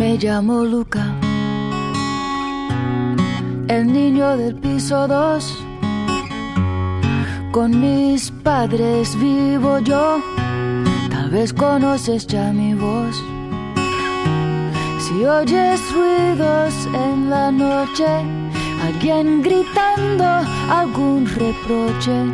Me 0.00 0.16
llamo 0.16 0.64
Luca, 0.64 1.14
el 3.68 3.92
niño 3.92 4.34
del 4.34 4.54
piso 4.54 5.06
2. 5.06 5.58
Con 7.52 7.78
mis 7.78 8.30
padres 8.30 9.14
vivo 9.20 9.78
yo, 9.80 10.22
tal 11.10 11.28
vez 11.28 11.52
conoces 11.52 12.26
ya 12.26 12.50
mi 12.50 12.72
voz. 12.72 13.14
Si 15.00 15.22
oyes 15.22 15.82
ruidos 15.92 16.72
en 16.94 17.28
la 17.28 17.50
noche, 17.50 18.08
alguien 18.82 19.42
gritando 19.42 20.24
algún 20.70 21.26
reproche, 21.26 22.24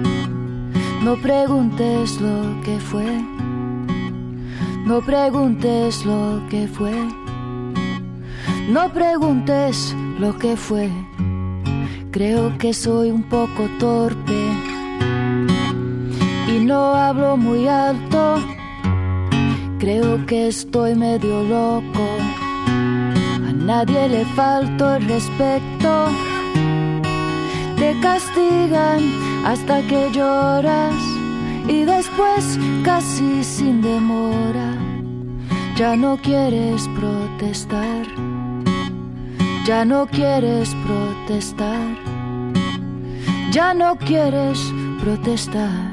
no 1.02 1.16
preguntes 1.20 2.20
lo 2.20 2.60
que 2.62 2.78
fue, 2.78 3.10
no 4.86 5.00
preguntes 5.00 6.06
lo 6.06 6.40
que 6.48 6.68
fue, 6.68 7.25
no 8.68 8.92
preguntes 8.92 9.94
lo 10.18 10.36
que 10.38 10.56
fue. 10.56 10.90
Creo 12.10 12.56
que 12.58 12.72
soy 12.72 13.10
un 13.10 13.22
poco 13.22 13.68
torpe 13.78 14.40
y 16.48 16.64
no 16.64 16.94
hablo 16.94 17.36
muy 17.36 17.68
alto. 17.68 18.40
Creo 19.78 20.24
que 20.26 20.48
estoy 20.48 20.94
medio 20.94 21.42
loco. 21.42 22.06
A 23.48 23.52
nadie 23.52 24.08
le 24.08 24.24
falto 24.34 24.96
el 24.96 25.06
respeto. 25.06 26.08
Te 27.76 27.94
castigan 28.00 29.00
hasta 29.44 29.82
que 29.82 30.10
lloras 30.12 30.94
y 31.68 31.84
después 31.84 32.58
casi 32.82 33.44
sin 33.44 33.82
demora 33.82 34.86
ya 35.76 35.94
no 35.94 36.16
quieres 36.16 36.88
protestar. 36.98 38.25
Ya 39.66 39.84
no 39.84 40.06
quieres 40.06 40.72
protestar. 40.86 41.96
Ya 43.50 43.74
no 43.74 43.96
quieres 43.96 44.60
protestar. 45.02 45.92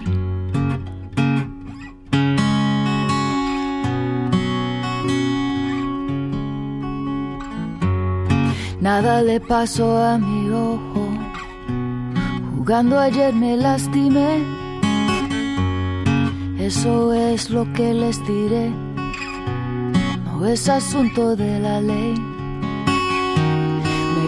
Nada 8.79 9.23
le 9.23 9.39
pasó 9.39 9.97
a 9.97 10.19
mi 10.19 10.51
ojo. 10.51 11.07
Jugando 12.55 12.99
ayer 12.99 13.33
me 13.33 13.57
lastimé. 13.57 14.43
Eso 16.59 17.11
es 17.11 17.49
lo 17.49 17.63
que 17.73 17.91
les 17.91 18.23
diré. 18.27 18.69
No 20.25 20.45
es 20.45 20.69
asunto 20.69 21.35
de 21.35 21.59
la 21.59 21.81
ley. 21.81 22.32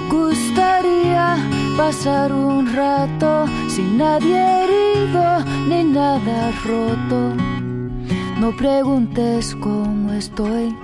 Gustaría 0.09 1.37
pasar 1.77 2.31
un 2.31 2.73
rato 2.73 3.45
sin 3.67 3.97
nadie 3.97 4.37
herido 4.37 5.43
ni 5.67 5.83
nada 5.83 6.51
roto. 6.63 7.35
No 8.39 8.55
preguntes 8.55 9.55
cómo 9.55 10.13
estoy. 10.13 10.75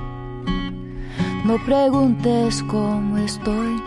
No 1.45 1.57
preguntes 1.65 2.63
cómo 2.63 3.17
estoy. 3.17 3.82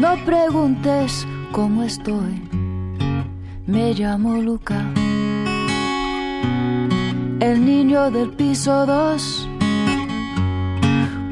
No 0.00 0.16
preguntes 0.24 1.26
cómo 1.52 1.82
estoy. 1.82 2.42
Me 3.66 3.94
llamo 3.94 4.36
Luca. 4.36 4.84
El 7.40 7.64
niño 7.64 8.10
del 8.10 8.30
piso 8.30 8.86
2. 8.86 9.48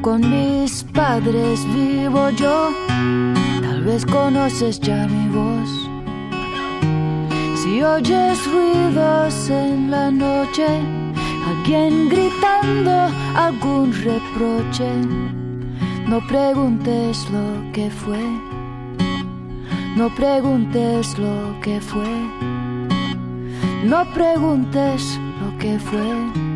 Con 0.03 0.19
mis 0.29 0.83
padres 0.83 1.65
vivo 1.73 2.29
yo. 2.31 2.71
Tal 3.61 3.83
vez 3.85 4.05
conoces 4.05 4.77
ya 4.81 5.07
mi 5.07 5.29
voz. 5.29 5.69
Si 7.55 7.81
oyes 7.81 8.37
ruidos 8.51 9.49
en 9.49 9.89
la 9.89 10.11
noche, 10.11 10.67
alguien 11.47 12.09
gritando 12.09 13.09
algún 13.33 13.93
reproche, 13.93 14.91
no 16.05 16.19
preguntes 16.27 17.25
lo 17.31 17.71
que 17.71 17.89
fue. 17.89 18.25
No 19.95 20.13
preguntes 20.15 21.17
lo 21.17 21.61
que 21.61 21.79
fue. 21.79 22.13
No 23.85 24.03
preguntes 24.13 25.17
lo 25.39 25.57
que 25.59 25.79
fue. 25.79 26.52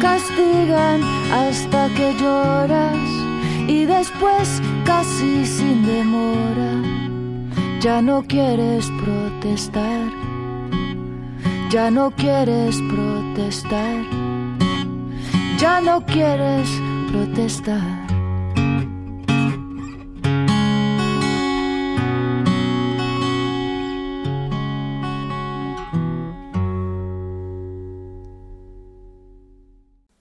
Castigan 0.00 1.02
hasta 1.32 1.88
que 1.94 2.14
lloras 2.20 3.08
y 3.68 3.84
después 3.84 4.60
casi 4.84 5.44
sin 5.46 5.84
demora 5.86 6.96
ya 7.86 8.02
no 8.02 8.22
quieres 8.26 8.90
protestar. 9.04 10.10
Ya 11.70 11.88
no 11.88 12.10
quieres 12.10 12.80
protestar. 12.90 14.02
Ya 15.58 15.80
no 15.80 16.04
quieres 16.04 16.68
protestar. 17.12 18.05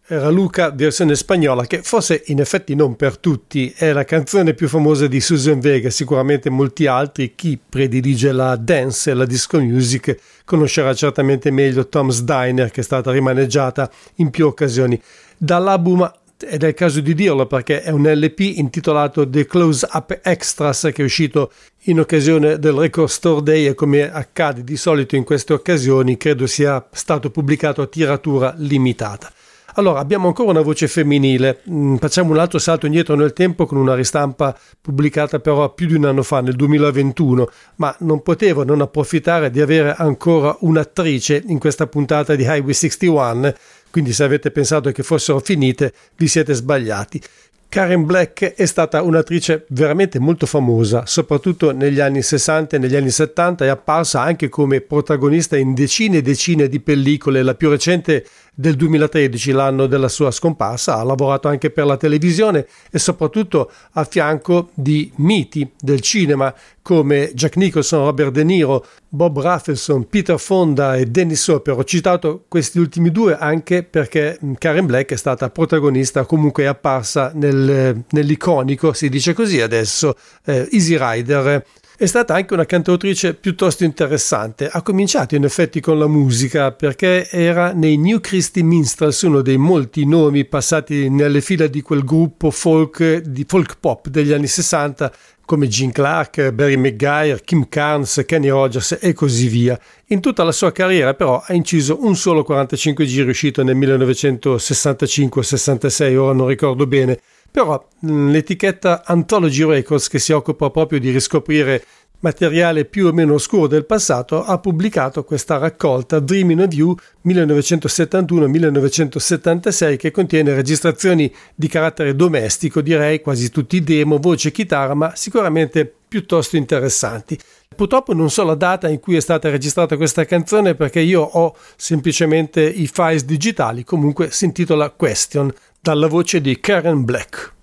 Era 0.08 0.30
Luca, 0.30 0.70
versione 0.70 1.16
spagnola, 1.16 1.66
che 1.66 1.82
forse 1.82 2.22
in 2.28 2.40
effetti 2.40 2.76
non 2.76 2.96
per 2.96 3.18
tutti 3.18 3.74
è 3.76 3.92
la 3.92 4.04
canzone 4.04 4.54
più 4.54 4.68
famosa 4.68 5.08
di 5.08 5.20
Susan 5.20 5.60
Vega, 5.60 5.90
sicuramente 5.90 6.52
molti 6.52 6.86
altri, 6.86 7.34
chi 7.34 7.58
predilige 7.58 8.32
la 8.32 8.56
dance 8.56 9.10
e 9.10 9.14
la 9.16 9.26
disco 9.26 9.60
music 9.60 10.16
conoscerà 10.46 10.94
certamente 10.94 11.50
meglio 11.50 11.88
Tom's 11.88 12.22
Diner 12.22 12.70
che 12.70 12.82
è 12.82 12.84
stata 12.84 13.12
rimaneggiata 13.12 13.90
in 14.18 14.30
più 14.30 14.46
occasioni. 14.46 15.02
Dall'album 15.38 16.12
ed 16.38 16.64
è 16.64 16.68
il 16.68 16.74
caso 16.76 17.00
di 17.00 17.16
dirlo 17.16 17.48
perché 17.48 17.82
è 17.82 17.90
un 17.90 18.04
LP 18.08 18.42
intitolato 18.42 19.28
The 19.28 19.48
Close 19.48 19.88
Up 19.92 20.20
Extras 20.22 20.90
che 20.94 21.02
è 21.02 21.06
uscito 21.06 21.52
in 21.86 22.00
occasione 22.00 22.60
del 22.60 22.74
Record 22.74 23.10
Store 23.10 23.42
Day 23.42 23.66
e 23.66 23.74
come 23.74 24.12
accade 24.12 24.64
di 24.64 24.78
solito 24.78 25.16
in 25.16 25.24
queste 25.24 25.54
occasioni 25.54 26.16
credo 26.16 26.46
sia 26.46 26.86
stato 26.92 27.32
pubblicato 27.32 27.82
a 27.82 27.88
tiratura 27.88 28.54
limitata. 28.58 29.32
Allora, 29.78 30.00
abbiamo 30.00 30.28
ancora 30.28 30.52
una 30.52 30.62
voce 30.62 30.88
femminile. 30.88 31.60
Mm, 31.70 31.98
facciamo 31.98 32.32
un 32.32 32.40
altro 32.40 32.60
salto 32.60 32.86
indietro 32.86 33.16
nel 33.16 33.34
tempo 33.34 33.66
con 33.66 33.78
una 33.78 33.94
ristampa 33.94 34.58
pubblicata 34.80 35.40
però 35.40 35.74
più 35.74 35.88
di 35.88 35.96
un 35.96 36.06
anno 36.06 36.24
fa, 36.24 36.40
nel 36.40 36.56
2021, 36.56 37.50
ma 37.76 37.94
non 38.00 38.24
potevo 38.24 38.64
non 38.64 38.80
approfittare 38.80 39.50
di 39.50 39.60
avere 39.60 39.94
ancora 39.94 40.56
un'attrice 40.62 41.44
in 41.48 41.60
questa 41.60 41.88
puntata 41.88 42.36
di 42.36 42.44
Highway 42.44 42.74
61, 42.74 43.54
quindi 43.92 44.14
se 44.14 44.24
avete 44.24 44.50
pensato 44.50 44.92
che 44.92 45.04
fossero 45.04 45.40
finite, 45.40 45.94
vi 46.16 46.28
siete 46.28 46.54
sbagliati. 46.54 47.22
Karen 47.68 48.06
Black 48.06 48.54
è 48.54 48.66
stata 48.66 49.02
un'attrice 49.02 49.66
veramente 49.70 50.18
molto 50.18 50.46
famosa, 50.46 51.06
soprattutto 51.06 51.72
negli 51.72 52.00
anni 52.00 52.22
60 52.22 52.78
e 52.78 52.80
negli 52.80 52.96
anni 52.96 53.10
70, 53.10 53.66
è 53.66 53.68
apparsa 53.68 54.22
anche 54.22 54.48
come 54.48 54.80
protagonista 54.80 55.58
in 55.58 55.74
decine 55.74 56.20
e 56.20 56.22
decine 56.22 56.70
di 56.70 56.80
pellicole, 56.80 57.44
la 57.44 57.54
più 57.54 57.70
recente 57.70 58.26
del 58.56 58.76
2013, 58.76 59.52
l'anno 59.52 59.86
della 59.86 60.08
sua 60.08 60.32
scomparsa, 60.32 60.98
ha 60.98 61.04
lavorato 61.04 61.48
anche 61.48 61.70
per 61.70 61.86
la 61.86 61.98
televisione 61.98 62.66
e 62.90 62.98
soprattutto 62.98 63.72
a 63.94 64.04
fianco 64.06 64.70
di 64.74 65.12
miti 65.18 65.70
del 65.80 66.00
cinema 66.02 66.54
come 66.82 67.32
Jack 67.34 67.58
Nicholson, 67.58 68.06
Robert 68.06 68.32
De 68.32 68.44
Niro, 68.44 68.86
Bob 69.10 69.42
Raffleson, 69.42 70.08
Peter 70.08 70.40
Fonda 70.40 70.96
e 70.96 71.06
Dennis 71.06 71.48
Hopper. 71.48 71.78
Ho 71.78 71.84
citato 71.84 72.46
questi 72.48 72.78
ultimi 72.78 73.12
due 73.12 73.36
anche 73.36 73.84
perché 73.84 74.40
Karen 74.58 74.86
Black 74.86 75.12
è 75.12 75.18
stata 75.18 75.50
protagonista, 75.50 76.26
comunque 76.26 76.64
è 76.64 76.68
apparsa 76.68 77.32
nel 77.34 77.76
nel- 77.76 78.04
nell'iconico, 78.10 78.94
si 78.94 79.10
dice 79.10 79.34
così 79.34 79.62
adesso, 79.62 80.16
eh, 80.46 80.68
Easy 80.72 80.98
Rider. 80.98 81.66
È 81.98 82.08
stata 82.08 82.34
anche 82.34 82.54
una 82.54 82.66
cantautrice 82.66 83.36
piuttosto 83.36 83.86
interessante. 83.86 84.68
Ha 84.68 84.82
cominciato 84.82 85.36
in 85.36 85.46
effetti 85.46 85.80
con 85.80 85.98
la 85.98 86.08
musica 86.08 86.74
perché 86.74 87.30
era 87.30 87.72
nei 87.72 87.96
New 87.96 88.20
Christy 88.20 88.64
Minstrels, 88.64 89.22
uno 89.22 89.42
dei 89.42 89.56
molti 89.56 90.06
nomi 90.06 90.44
passati 90.44 91.10
nelle 91.10 91.40
fila 91.40 91.68
di 91.68 91.82
quel 91.82 92.04
gruppo 92.04 92.52
folk, 92.52 93.20
di 93.20 93.46
folk 93.48 93.78
pop 93.80 94.10
degli 94.10 94.34
anni 94.34 94.48
60 94.48 95.10
come 95.46 95.70
Gene 95.70 95.94
Clark, 95.94 96.52
Barry 96.52 96.76
McGuire, 96.76 97.40
Kim 97.46 97.70
Carnes, 97.70 98.24
Kenny 98.26 98.50
Rogers 98.50 98.98
e 99.00 99.14
così 99.14 99.48
via. 99.48 99.80
In 100.08 100.20
tutta 100.20 100.44
la 100.44 100.52
sua 100.52 100.74
carriera 100.74 101.14
però 101.14 101.42
ha 101.46 101.54
inciso 101.54 102.04
un 102.04 102.18
solo 102.18 102.44
45 102.44 103.06
giri 103.06 103.30
uscito 103.30 103.64
nel 103.64 103.78
1965-66, 103.78 106.18
ora 106.18 106.34
non 106.34 106.48
ricordo 106.48 106.86
bene, 106.88 107.22
però 107.56 107.88
mh, 108.00 108.32
l'etichetta 108.32 109.04
Anthology 109.06 109.64
Records 109.64 110.10
che 110.10 110.20
si 110.20 110.34
occupa 110.34 110.70
proprio 110.70 111.00
di 111.00 111.10
riscoprire 111.10 111.82
materiale 112.20 112.84
più 112.84 113.08
o 113.08 113.14
meno 113.14 113.36
oscuro 113.36 113.68
del 113.68 113.86
passato 113.86 114.44
ha 114.44 114.60
pubblicato 114.60 115.24
questa 115.24 115.56
raccolta 115.56 116.20
Dreaming 116.20 116.60
of 116.60 116.74
You 116.74 116.94
1971-1976 117.26 119.96
che 119.96 120.12
contiene 120.12 120.54
registrazioni 120.54 121.34
di 121.56 121.70
carattere 121.70 122.14
domestico, 122.14 122.82
direi 122.82 123.22
quasi 123.22 123.50
tutti 123.50 123.82
demo, 123.82 124.18
voce 124.18 124.50
e 124.50 124.52
chitarra, 124.52 124.94
ma 124.94 125.16
sicuramente 125.16 125.90
piuttosto 126.10 126.58
interessanti. 126.58 127.40
Purtroppo 127.74 128.14
non 128.14 128.30
so 128.30 128.44
la 128.44 128.56
data 128.56 128.90
in 128.90 129.00
cui 129.00 129.16
è 129.16 129.22
stata 129.22 129.50
registrata 129.50 129.96
questa 129.96 130.26
canzone 130.26 130.76
perché 130.76 131.00
io 131.00 131.22
ho 131.22 131.56
semplicemente 131.78 132.62
i 132.62 132.88
files 132.88 133.24
digitali, 133.24 133.86
comunque 133.86 134.30
si 134.32 134.44
intitola 134.44 134.90
Question 134.90 135.54
dalla 135.86 136.08
voce 136.08 136.42
di 136.42 136.60
Karen 136.60 137.06
Black. 137.06 137.54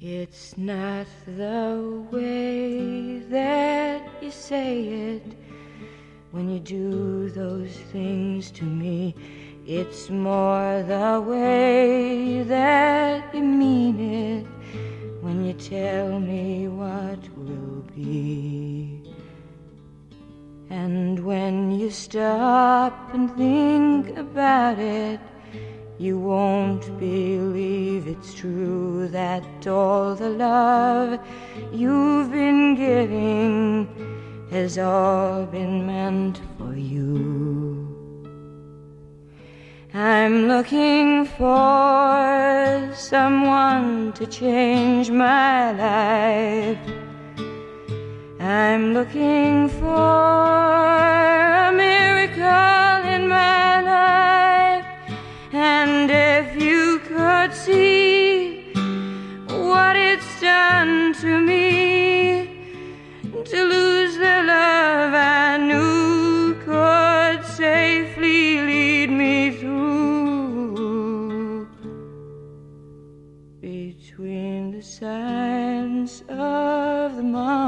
It's 0.00 0.56
not 0.56 1.06
the 1.26 2.04
way 2.10 3.20
that 3.30 4.02
you 4.20 4.32
say 4.32 5.14
it 5.14 5.36
when 6.32 6.50
you 6.50 6.58
do 6.58 7.30
those 7.30 7.70
things 7.92 8.50
to 8.58 8.64
me. 8.64 9.14
It's 9.64 10.10
more 10.10 10.82
the 10.82 11.22
way 11.24 12.42
that 12.42 13.32
you 13.32 13.42
mean 13.42 14.00
it 14.00 14.55
when 15.26 15.44
you 15.44 15.54
tell 15.54 16.20
me 16.20 16.68
what 16.68 17.18
will 17.36 17.82
be. 17.96 19.02
And 20.70 21.18
when 21.18 21.72
you 21.72 21.90
stop 21.90 23.12
and 23.12 23.26
think 23.36 24.16
about 24.16 24.78
it, 24.78 25.18
you 25.98 26.16
won't 26.16 26.86
believe 27.00 28.06
it's 28.06 28.34
true 28.34 29.08
that 29.08 29.66
all 29.66 30.14
the 30.14 30.30
love 30.30 31.18
you've 31.72 32.30
been 32.30 32.76
giving 32.76 33.88
has 34.52 34.78
all 34.78 35.44
been 35.46 35.86
meant 35.88 36.40
for 36.56 36.76
you. 36.76 37.45
I'm 39.98 40.46
looking 40.46 41.24
for 41.24 42.90
someone 42.94 44.12
to 44.12 44.26
change 44.26 45.10
my 45.10 45.72
life. 45.72 46.78
I'm 48.38 48.92
looking 48.92 49.70
for 49.70 49.86
a 49.86 51.72
miracle 51.72 53.10
in 53.14 53.26
my 53.26 53.80
life. 53.80 54.84
And 55.54 56.10
if 56.10 56.60
you 56.60 56.98
could 56.98 57.54
see 57.54 58.74
what 59.48 59.96
it's 59.96 60.40
done 60.42 61.14
to 61.22 61.40
me, 61.40 62.50
to 63.46 63.64
lose 63.64 64.05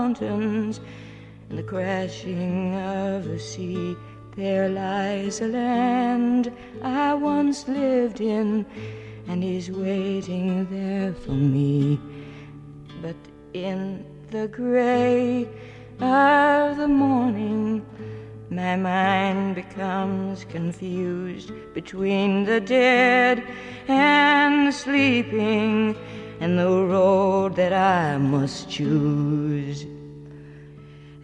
mountains 0.08 0.80
and 1.50 1.58
the 1.58 1.62
crashing 1.62 2.74
of 2.74 3.24
the 3.24 3.38
sea. 3.38 3.94
There 4.36 4.68
lies 4.68 5.42
a 5.42 5.48
land 5.48 6.50
I 6.82 7.12
once 7.12 7.68
lived 7.68 8.20
in, 8.20 8.64
and 9.26 9.44
is 9.44 9.70
waiting 9.70 10.66
there 10.70 11.12
for 11.12 11.32
me. 11.32 12.00
But 13.02 13.16
in 13.52 14.06
the 14.30 14.48
gray 14.48 15.46
of 16.00 16.78
the 16.78 16.88
morning, 16.88 17.84
my 18.48 18.76
mind 18.76 19.56
becomes 19.56 20.44
confused 20.44 21.52
between 21.74 22.44
the 22.44 22.60
dead 22.60 23.44
and 23.88 24.68
the 24.68 24.72
sleeping, 24.72 25.96
and 26.40 26.58
the 26.58 26.84
road 26.84 27.56
that 27.56 27.74
I 27.74 28.16
must 28.16 28.70
choose. 28.70 29.84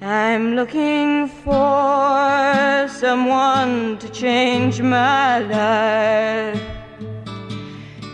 I'm 0.06 0.54
looking 0.54 1.28
for 1.28 2.86
someone 2.90 3.96
to 4.00 4.08
change 4.10 4.82
my 4.82 5.38
life. 5.38 6.60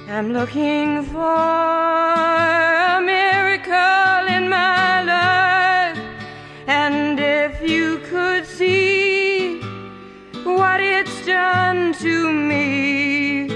I'm 0.09 0.33
looking 0.33 1.03
for 1.03 1.19
a 1.19 3.01
miracle 3.03 4.25
in 4.37 4.49
my 4.49 5.03
life. 5.03 5.99
And 6.69 7.19
if 7.19 7.61
you 7.61 7.99
could 8.05 8.47
see 8.47 9.61
what 10.45 10.81
it's 10.81 11.27
done 11.27 11.93
to 11.95 12.33
me, 12.33 13.49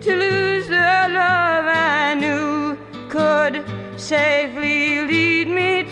to 0.00 0.16
lose 0.16 0.66
the 0.68 1.08
love 1.12 1.66
I 1.66 2.14
knew 2.14 2.78
could 3.10 3.62
safely 4.00 5.00
lead 5.06 5.48
me 5.48 5.85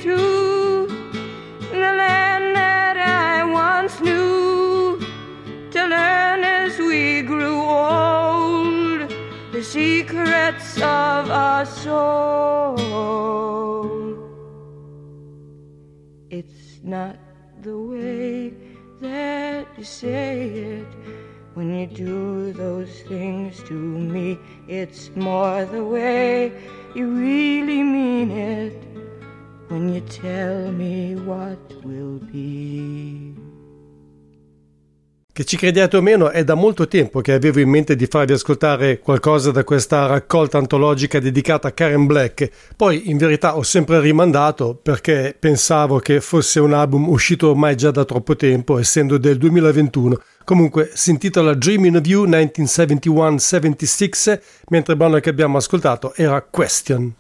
secrets 9.74 10.76
of 10.76 11.28
our 11.32 11.66
soul. 11.66 12.78
It's 16.30 16.78
not 16.84 17.16
the 17.60 17.76
way 17.76 18.54
that 19.00 19.66
you 19.76 19.82
say 19.82 20.46
it 20.74 20.86
when 21.54 21.74
you 21.74 21.88
do 21.88 22.52
those 22.52 23.02
things 23.08 23.64
to 23.64 23.74
me. 23.74 24.38
It's 24.68 25.10
more 25.16 25.64
the 25.64 25.82
way 25.82 26.52
you 26.94 27.08
really 27.08 27.82
mean 27.82 28.30
it 28.30 28.78
when 29.66 29.92
you 29.92 30.02
tell 30.02 30.70
me 30.70 31.16
what 31.16 31.58
will 31.82 32.20
be. 32.20 33.23
Che 35.36 35.44
ci 35.44 35.56
crediate 35.56 35.96
o 35.96 36.00
meno, 36.00 36.30
è 36.30 36.44
da 36.44 36.54
molto 36.54 36.86
tempo 36.86 37.20
che 37.20 37.32
avevo 37.32 37.58
in 37.58 37.68
mente 37.68 37.96
di 37.96 38.06
farvi 38.06 38.34
ascoltare 38.34 39.00
qualcosa 39.00 39.50
da 39.50 39.64
questa 39.64 40.06
raccolta 40.06 40.58
antologica 40.58 41.18
dedicata 41.18 41.66
a 41.66 41.72
Karen 41.72 42.06
Black. 42.06 42.48
Poi, 42.76 43.10
in 43.10 43.16
verità, 43.16 43.56
ho 43.56 43.64
sempre 43.64 43.98
rimandato 43.98 44.78
perché 44.80 45.34
pensavo 45.36 45.98
che 45.98 46.20
fosse 46.20 46.60
un 46.60 46.72
album 46.72 47.08
uscito 47.08 47.50
ormai 47.50 47.74
già 47.74 47.90
da 47.90 48.04
troppo 48.04 48.36
tempo, 48.36 48.78
essendo 48.78 49.18
del 49.18 49.36
2021. 49.38 50.22
Comunque, 50.44 50.92
si 50.94 51.10
intitola 51.10 51.52
Dreaming 51.52 51.96
of 51.96 52.06
You 52.06 52.28
1971-76, 52.28 54.40
mentre 54.68 54.92
il 54.92 54.98
brano 55.00 55.18
che 55.18 55.30
abbiamo 55.30 55.56
ascoltato 55.56 56.14
era 56.14 56.40
Question. 56.42 57.12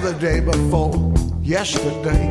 The 0.03 0.13
day 0.15 0.41
before 0.41 1.13
yesterday, 1.41 2.27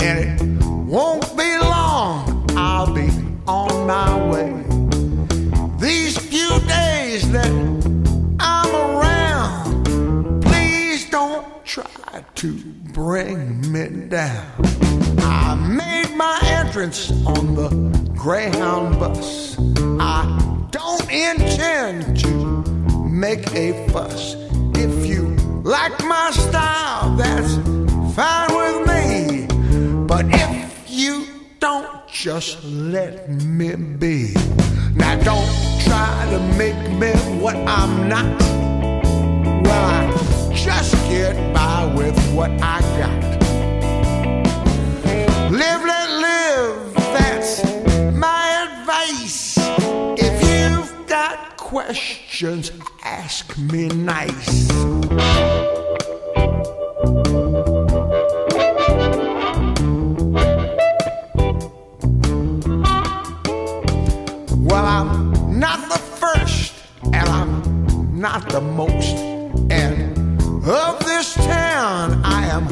it 0.00 0.64
won't 0.86 1.36
be 1.36 1.58
long. 1.58 2.46
I'll 2.56 2.94
be 2.94 3.10
on 3.46 3.86
my 3.86 4.26
way. 4.30 4.52
These 5.78 6.16
few 6.16 6.48
days 6.60 7.30
that 7.30 7.52
I'm 8.40 8.74
around, 8.74 10.42
please 10.44 11.10
don't 11.10 11.46
try 11.66 12.24
to 12.36 12.52
bring 12.94 13.70
me 13.70 14.08
down. 14.08 14.46
I 15.18 15.54
made 15.56 16.16
my 16.16 16.38
entrance 16.44 17.10
on 17.26 17.54
the 17.54 17.68
Greyhound 18.16 18.98
bus. 18.98 19.58
I 20.00 20.24
don't 20.70 21.12
intend 21.12 22.18
to 22.20 22.28
make 23.06 23.46
a 23.54 23.86
fuss. 23.88 24.36
Like 25.64 26.04
my 26.04 26.30
style, 26.32 27.16
that's 27.16 27.54
fine 28.14 28.54
with 28.54 28.86
me. 28.86 29.46
But 30.06 30.26
if 30.28 30.90
you 30.90 31.26
don't, 31.58 32.06
just 32.06 32.62
let 32.64 33.30
me 33.30 33.74
be. 33.74 34.34
Now 34.94 35.16
don't 35.22 35.48
try 35.80 36.28
to 36.32 36.38
make 36.58 36.76
me 37.00 37.12
what 37.40 37.56
I'm 37.56 38.10
not. 38.10 38.38
Well, 39.64 39.84
I 39.86 40.52
just 40.54 40.92
get 41.08 41.34
by 41.54 41.90
with 41.96 42.18
what 42.34 42.50
I 42.60 42.80
got. 43.00 43.22
Live, 45.50 45.82
let 45.82 46.10
live, 46.10 46.94
that's 46.94 47.64
my 48.12 48.68
advice. 48.68 49.56
If 50.18 50.42
you've 50.46 51.06
got 51.06 51.56
questions, 51.56 52.70
ask 53.02 53.56
me 53.56 53.88
nice. 53.88 54.68
Not 65.64 65.88
the 65.88 65.98
first, 65.98 66.74
and 67.04 67.26
I'm 67.26 68.20
not 68.20 68.50
the 68.50 68.60
most. 68.60 69.16
And 69.70 69.98
of 70.62 70.98
this 71.06 71.32
town, 71.36 72.20
I 72.22 72.44
am 72.48 72.66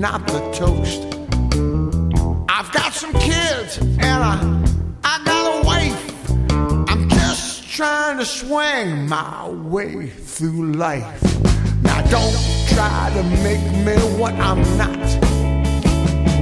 not 0.00 0.26
the 0.26 0.40
toast. 0.52 1.02
I've 2.48 2.72
got 2.72 2.94
some 2.94 3.12
kids, 3.12 3.76
and 3.76 4.20
I, 4.32 4.36
I 5.04 5.22
got 5.22 5.42
a 5.52 5.66
wife. 5.66 6.02
I'm 6.90 7.10
just 7.10 7.68
trying 7.68 8.16
to 8.16 8.24
swing 8.24 9.06
my 9.06 9.46
way 9.50 10.06
through 10.08 10.72
life. 10.72 11.22
Now, 11.82 12.00
don't 12.16 12.38
try 12.68 13.10
to 13.16 13.22
make 13.44 13.64
me 13.84 13.96
what 14.18 14.32
I'm 14.36 14.62
not. 14.78 14.98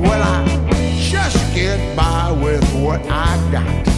Well, 0.06 0.22
I 0.22 0.38
just 1.10 1.40
get 1.56 1.96
by 1.96 2.30
with 2.40 2.64
what 2.84 3.04
I 3.10 3.34
got. 3.50 3.97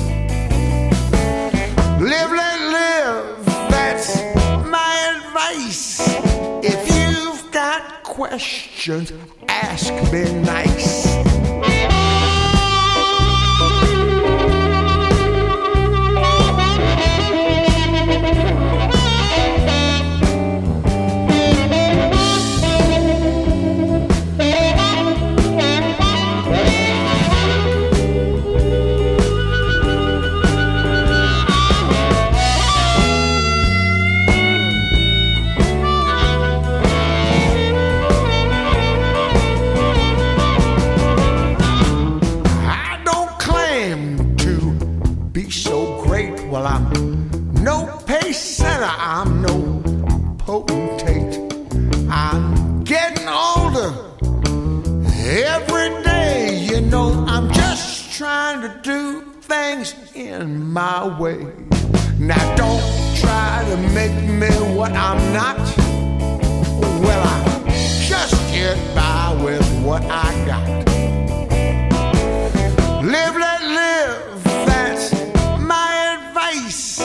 Questions, 8.31 9.13
ask 9.49 9.93
me 10.13 10.23
nice. 10.43 11.10
Way. 61.19 61.47
Now, 62.19 62.55
don't 62.55 62.83
try 63.17 63.65
to 63.69 63.77
make 63.95 64.13
me 64.29 64.49
what 64.77 64.93
I'm 64.93 65.33
not. 65.33 65.59
Well, 67.01 67.23
I 67.27 68.07
just 68.09 68.35
get 68.53 68.77
by 68.95 69.39
with 69.43 69.67
what 69.83 70.03
I 70.05 70.33
got. 70.47 70.69
Live, 73.03 73.37
let 73.37 73.63
live, 73.63 74.45
that's 74.67 75.13
my 75.59 76.19
advice. 76.19 77.01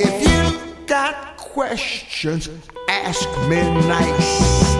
If 0.00 0.14
you 0.28 0.86
got 0.86 1.36
questions, 1.36 2.48
ask 2.88 3.28
me 3.48 3.60
nice. 3.86 4.75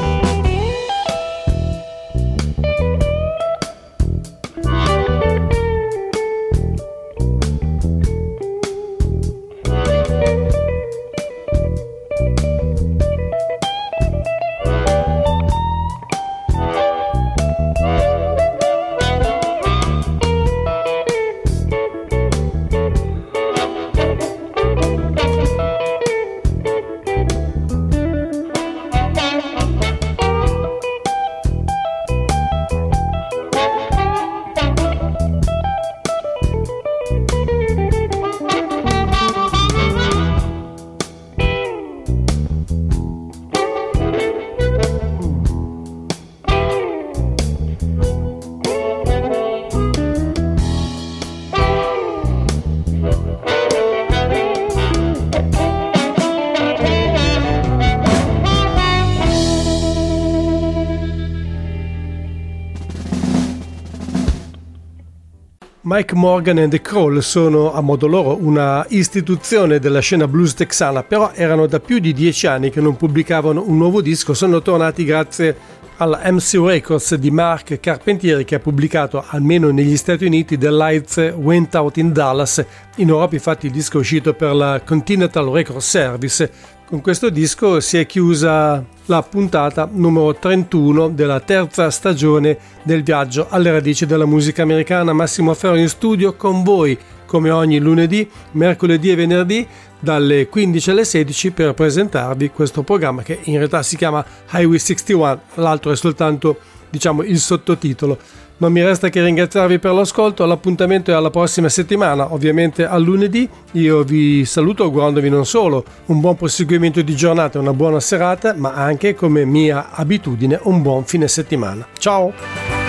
Mike 65.97 66.15
Morgan 66.15 66.59
and 66.59 66.71
the 66.71 66.83
Crawl 66.83 67.23
sono 67.23 67.73
a 67.73 67.81
modo 67.81 68.07
loro 68.07 68.37
una 68.39 68.85
istituzione 68.91 69.79
della 69.79 70.01
scena 70.01 70.29
blues 70.29 70.53
texana, 70.53 71.03
però 71.03 71.31
erano 71.33 71.65
da 71.65 71.81
più 71.81 72.01
di 72.01 72.13
dieci 72.13 72.47
anni 72.47 72.69
che 72.69 72.83
non 72.83 72.97
pubblicavano 72.97 73.65
un 73.67 73.79
nuovo 73.79 74.03
disco, 74.03 74.35
sono 74.35 74.61
tornati 74.61 75.05
grazie 75.05 75.57
alla 75.97 76.21
MC 76.23 76.59
Records 76.63 77.15
di 77.15 77.31
Mark 77.31 77.81
Carpentieri 77.81 78.45
che 78.45 78.57
ha 78.57 78.59
pubblicato 78.59 79.25
almeno 79.27 79.71
negli 79.71 79.97
Stati 79.97 80.27
Uniti 80.27 80.59
The 80.59 80.71
Lights 80.71 81.33
Went 81.35 81.75
Out 81.75 81.97
in 81.97 82.13
Dallas, 82.13 82.63
in 82.97 83.09
Europa 83.09 83.35
infatti 83.35 83.65
il 83.65 83.73
disco 83.73 83.97
è 83.97 84.01
uscito 84.01 84.35
per 84.35 84.55
la 84.55 84.83
Continental 84.85 85.49
Record 85.49 85.81
Service. 85.81 86.75
Con 86.89 87.01
questo 87.01 87.31
disco 87.31 87.81
si 87.81 87.99
è 87.99 88.07
chiusa 88.07 88.85
la 89.07 89.23
puntata 89.25 89.89
numero 89.91 90.37
31 90.37 91.09
della 91.09 91.41
terza 91.41 91.91
stagione 91.91 92.57
del 92.85 93.03
viaggio 93.03 93.49
alle 93.51 93.73
radici 93.73 94.07
della 94.07 94.25
musica 94.25 94.63
americana. 94.63 95.13
Massimo 95.13 95.53
Ferro 95.55 95.75
in 95.75 95.89
studio 95.89 96.37
con 96.37 96.63
voi 96.63 96.97
come 97.27 97.51
ogni 97.51 97.81
lunedì, 97.81 98.31
mercoledì 98.53 99.11
e 99.11 99.17
venerdì 99.17 99.67
dalle 99.99 100.47
15 100.47 100.91
alle 100.91 101.05
16 101.05 101.51
per 101.51 101.75
presentarvi 101.75 102.51
questo 102.51 102.85
programma 102.85 103.23
che 103.23 103.41
in 103.43 103.57
realtà 103.57 103.83
si 103.83 103.97
chiama 103.97 104.25
Highway 104.53 104.79
61, 104.79 105.41
l'altro 105.55 105.91
è 105.91 105.97
soltanto 105.97 106.57
diciamo 106.89 107.25
il 107.25 107.41
sottotitolo. 107.41 108.17
Non 108.59 108.73
mi 108.73 108.83
resta 108.83 109.11
che 109.11 109.23
ringraziarvi 109.23 109.79
per 109.79 109.93
l'ascolto, 109.93 110.47
l'appuntamento 110.47 111.11
è 111.11 111.15
alla 111.15 111.29
prossima 111.29 111.69
settimana, 111.69 112.33
ovviamente 112.33 112.87
a 112.87 112.97
lunedì. 112.97 113.47
Io 113.73 114.03
vi 114.03 114.47
saluto 114.47 114.83
augurandovi 114.83 115.29
non 115.29 115.45
solo 115.45 115.85
un 116.07 116.21
buon 116.21 116.37
proseguimento 116.37 117.03
di 117.03 117.15
giornata, 117.15 117.59
una 117.59 117.75
buona 117.75 118.01
serata, 118.01 118.55
ma 118.57 118.73
anche 118.73 119.15
come 119.15 119.45
mia 119.45 119.91
abitudine 119.91 120.59
un 120.63 120.81
buon 120.81 121.05
fine 121.05 121.29
settimana. 121.29 121.87
Ciao! 121.99 122.86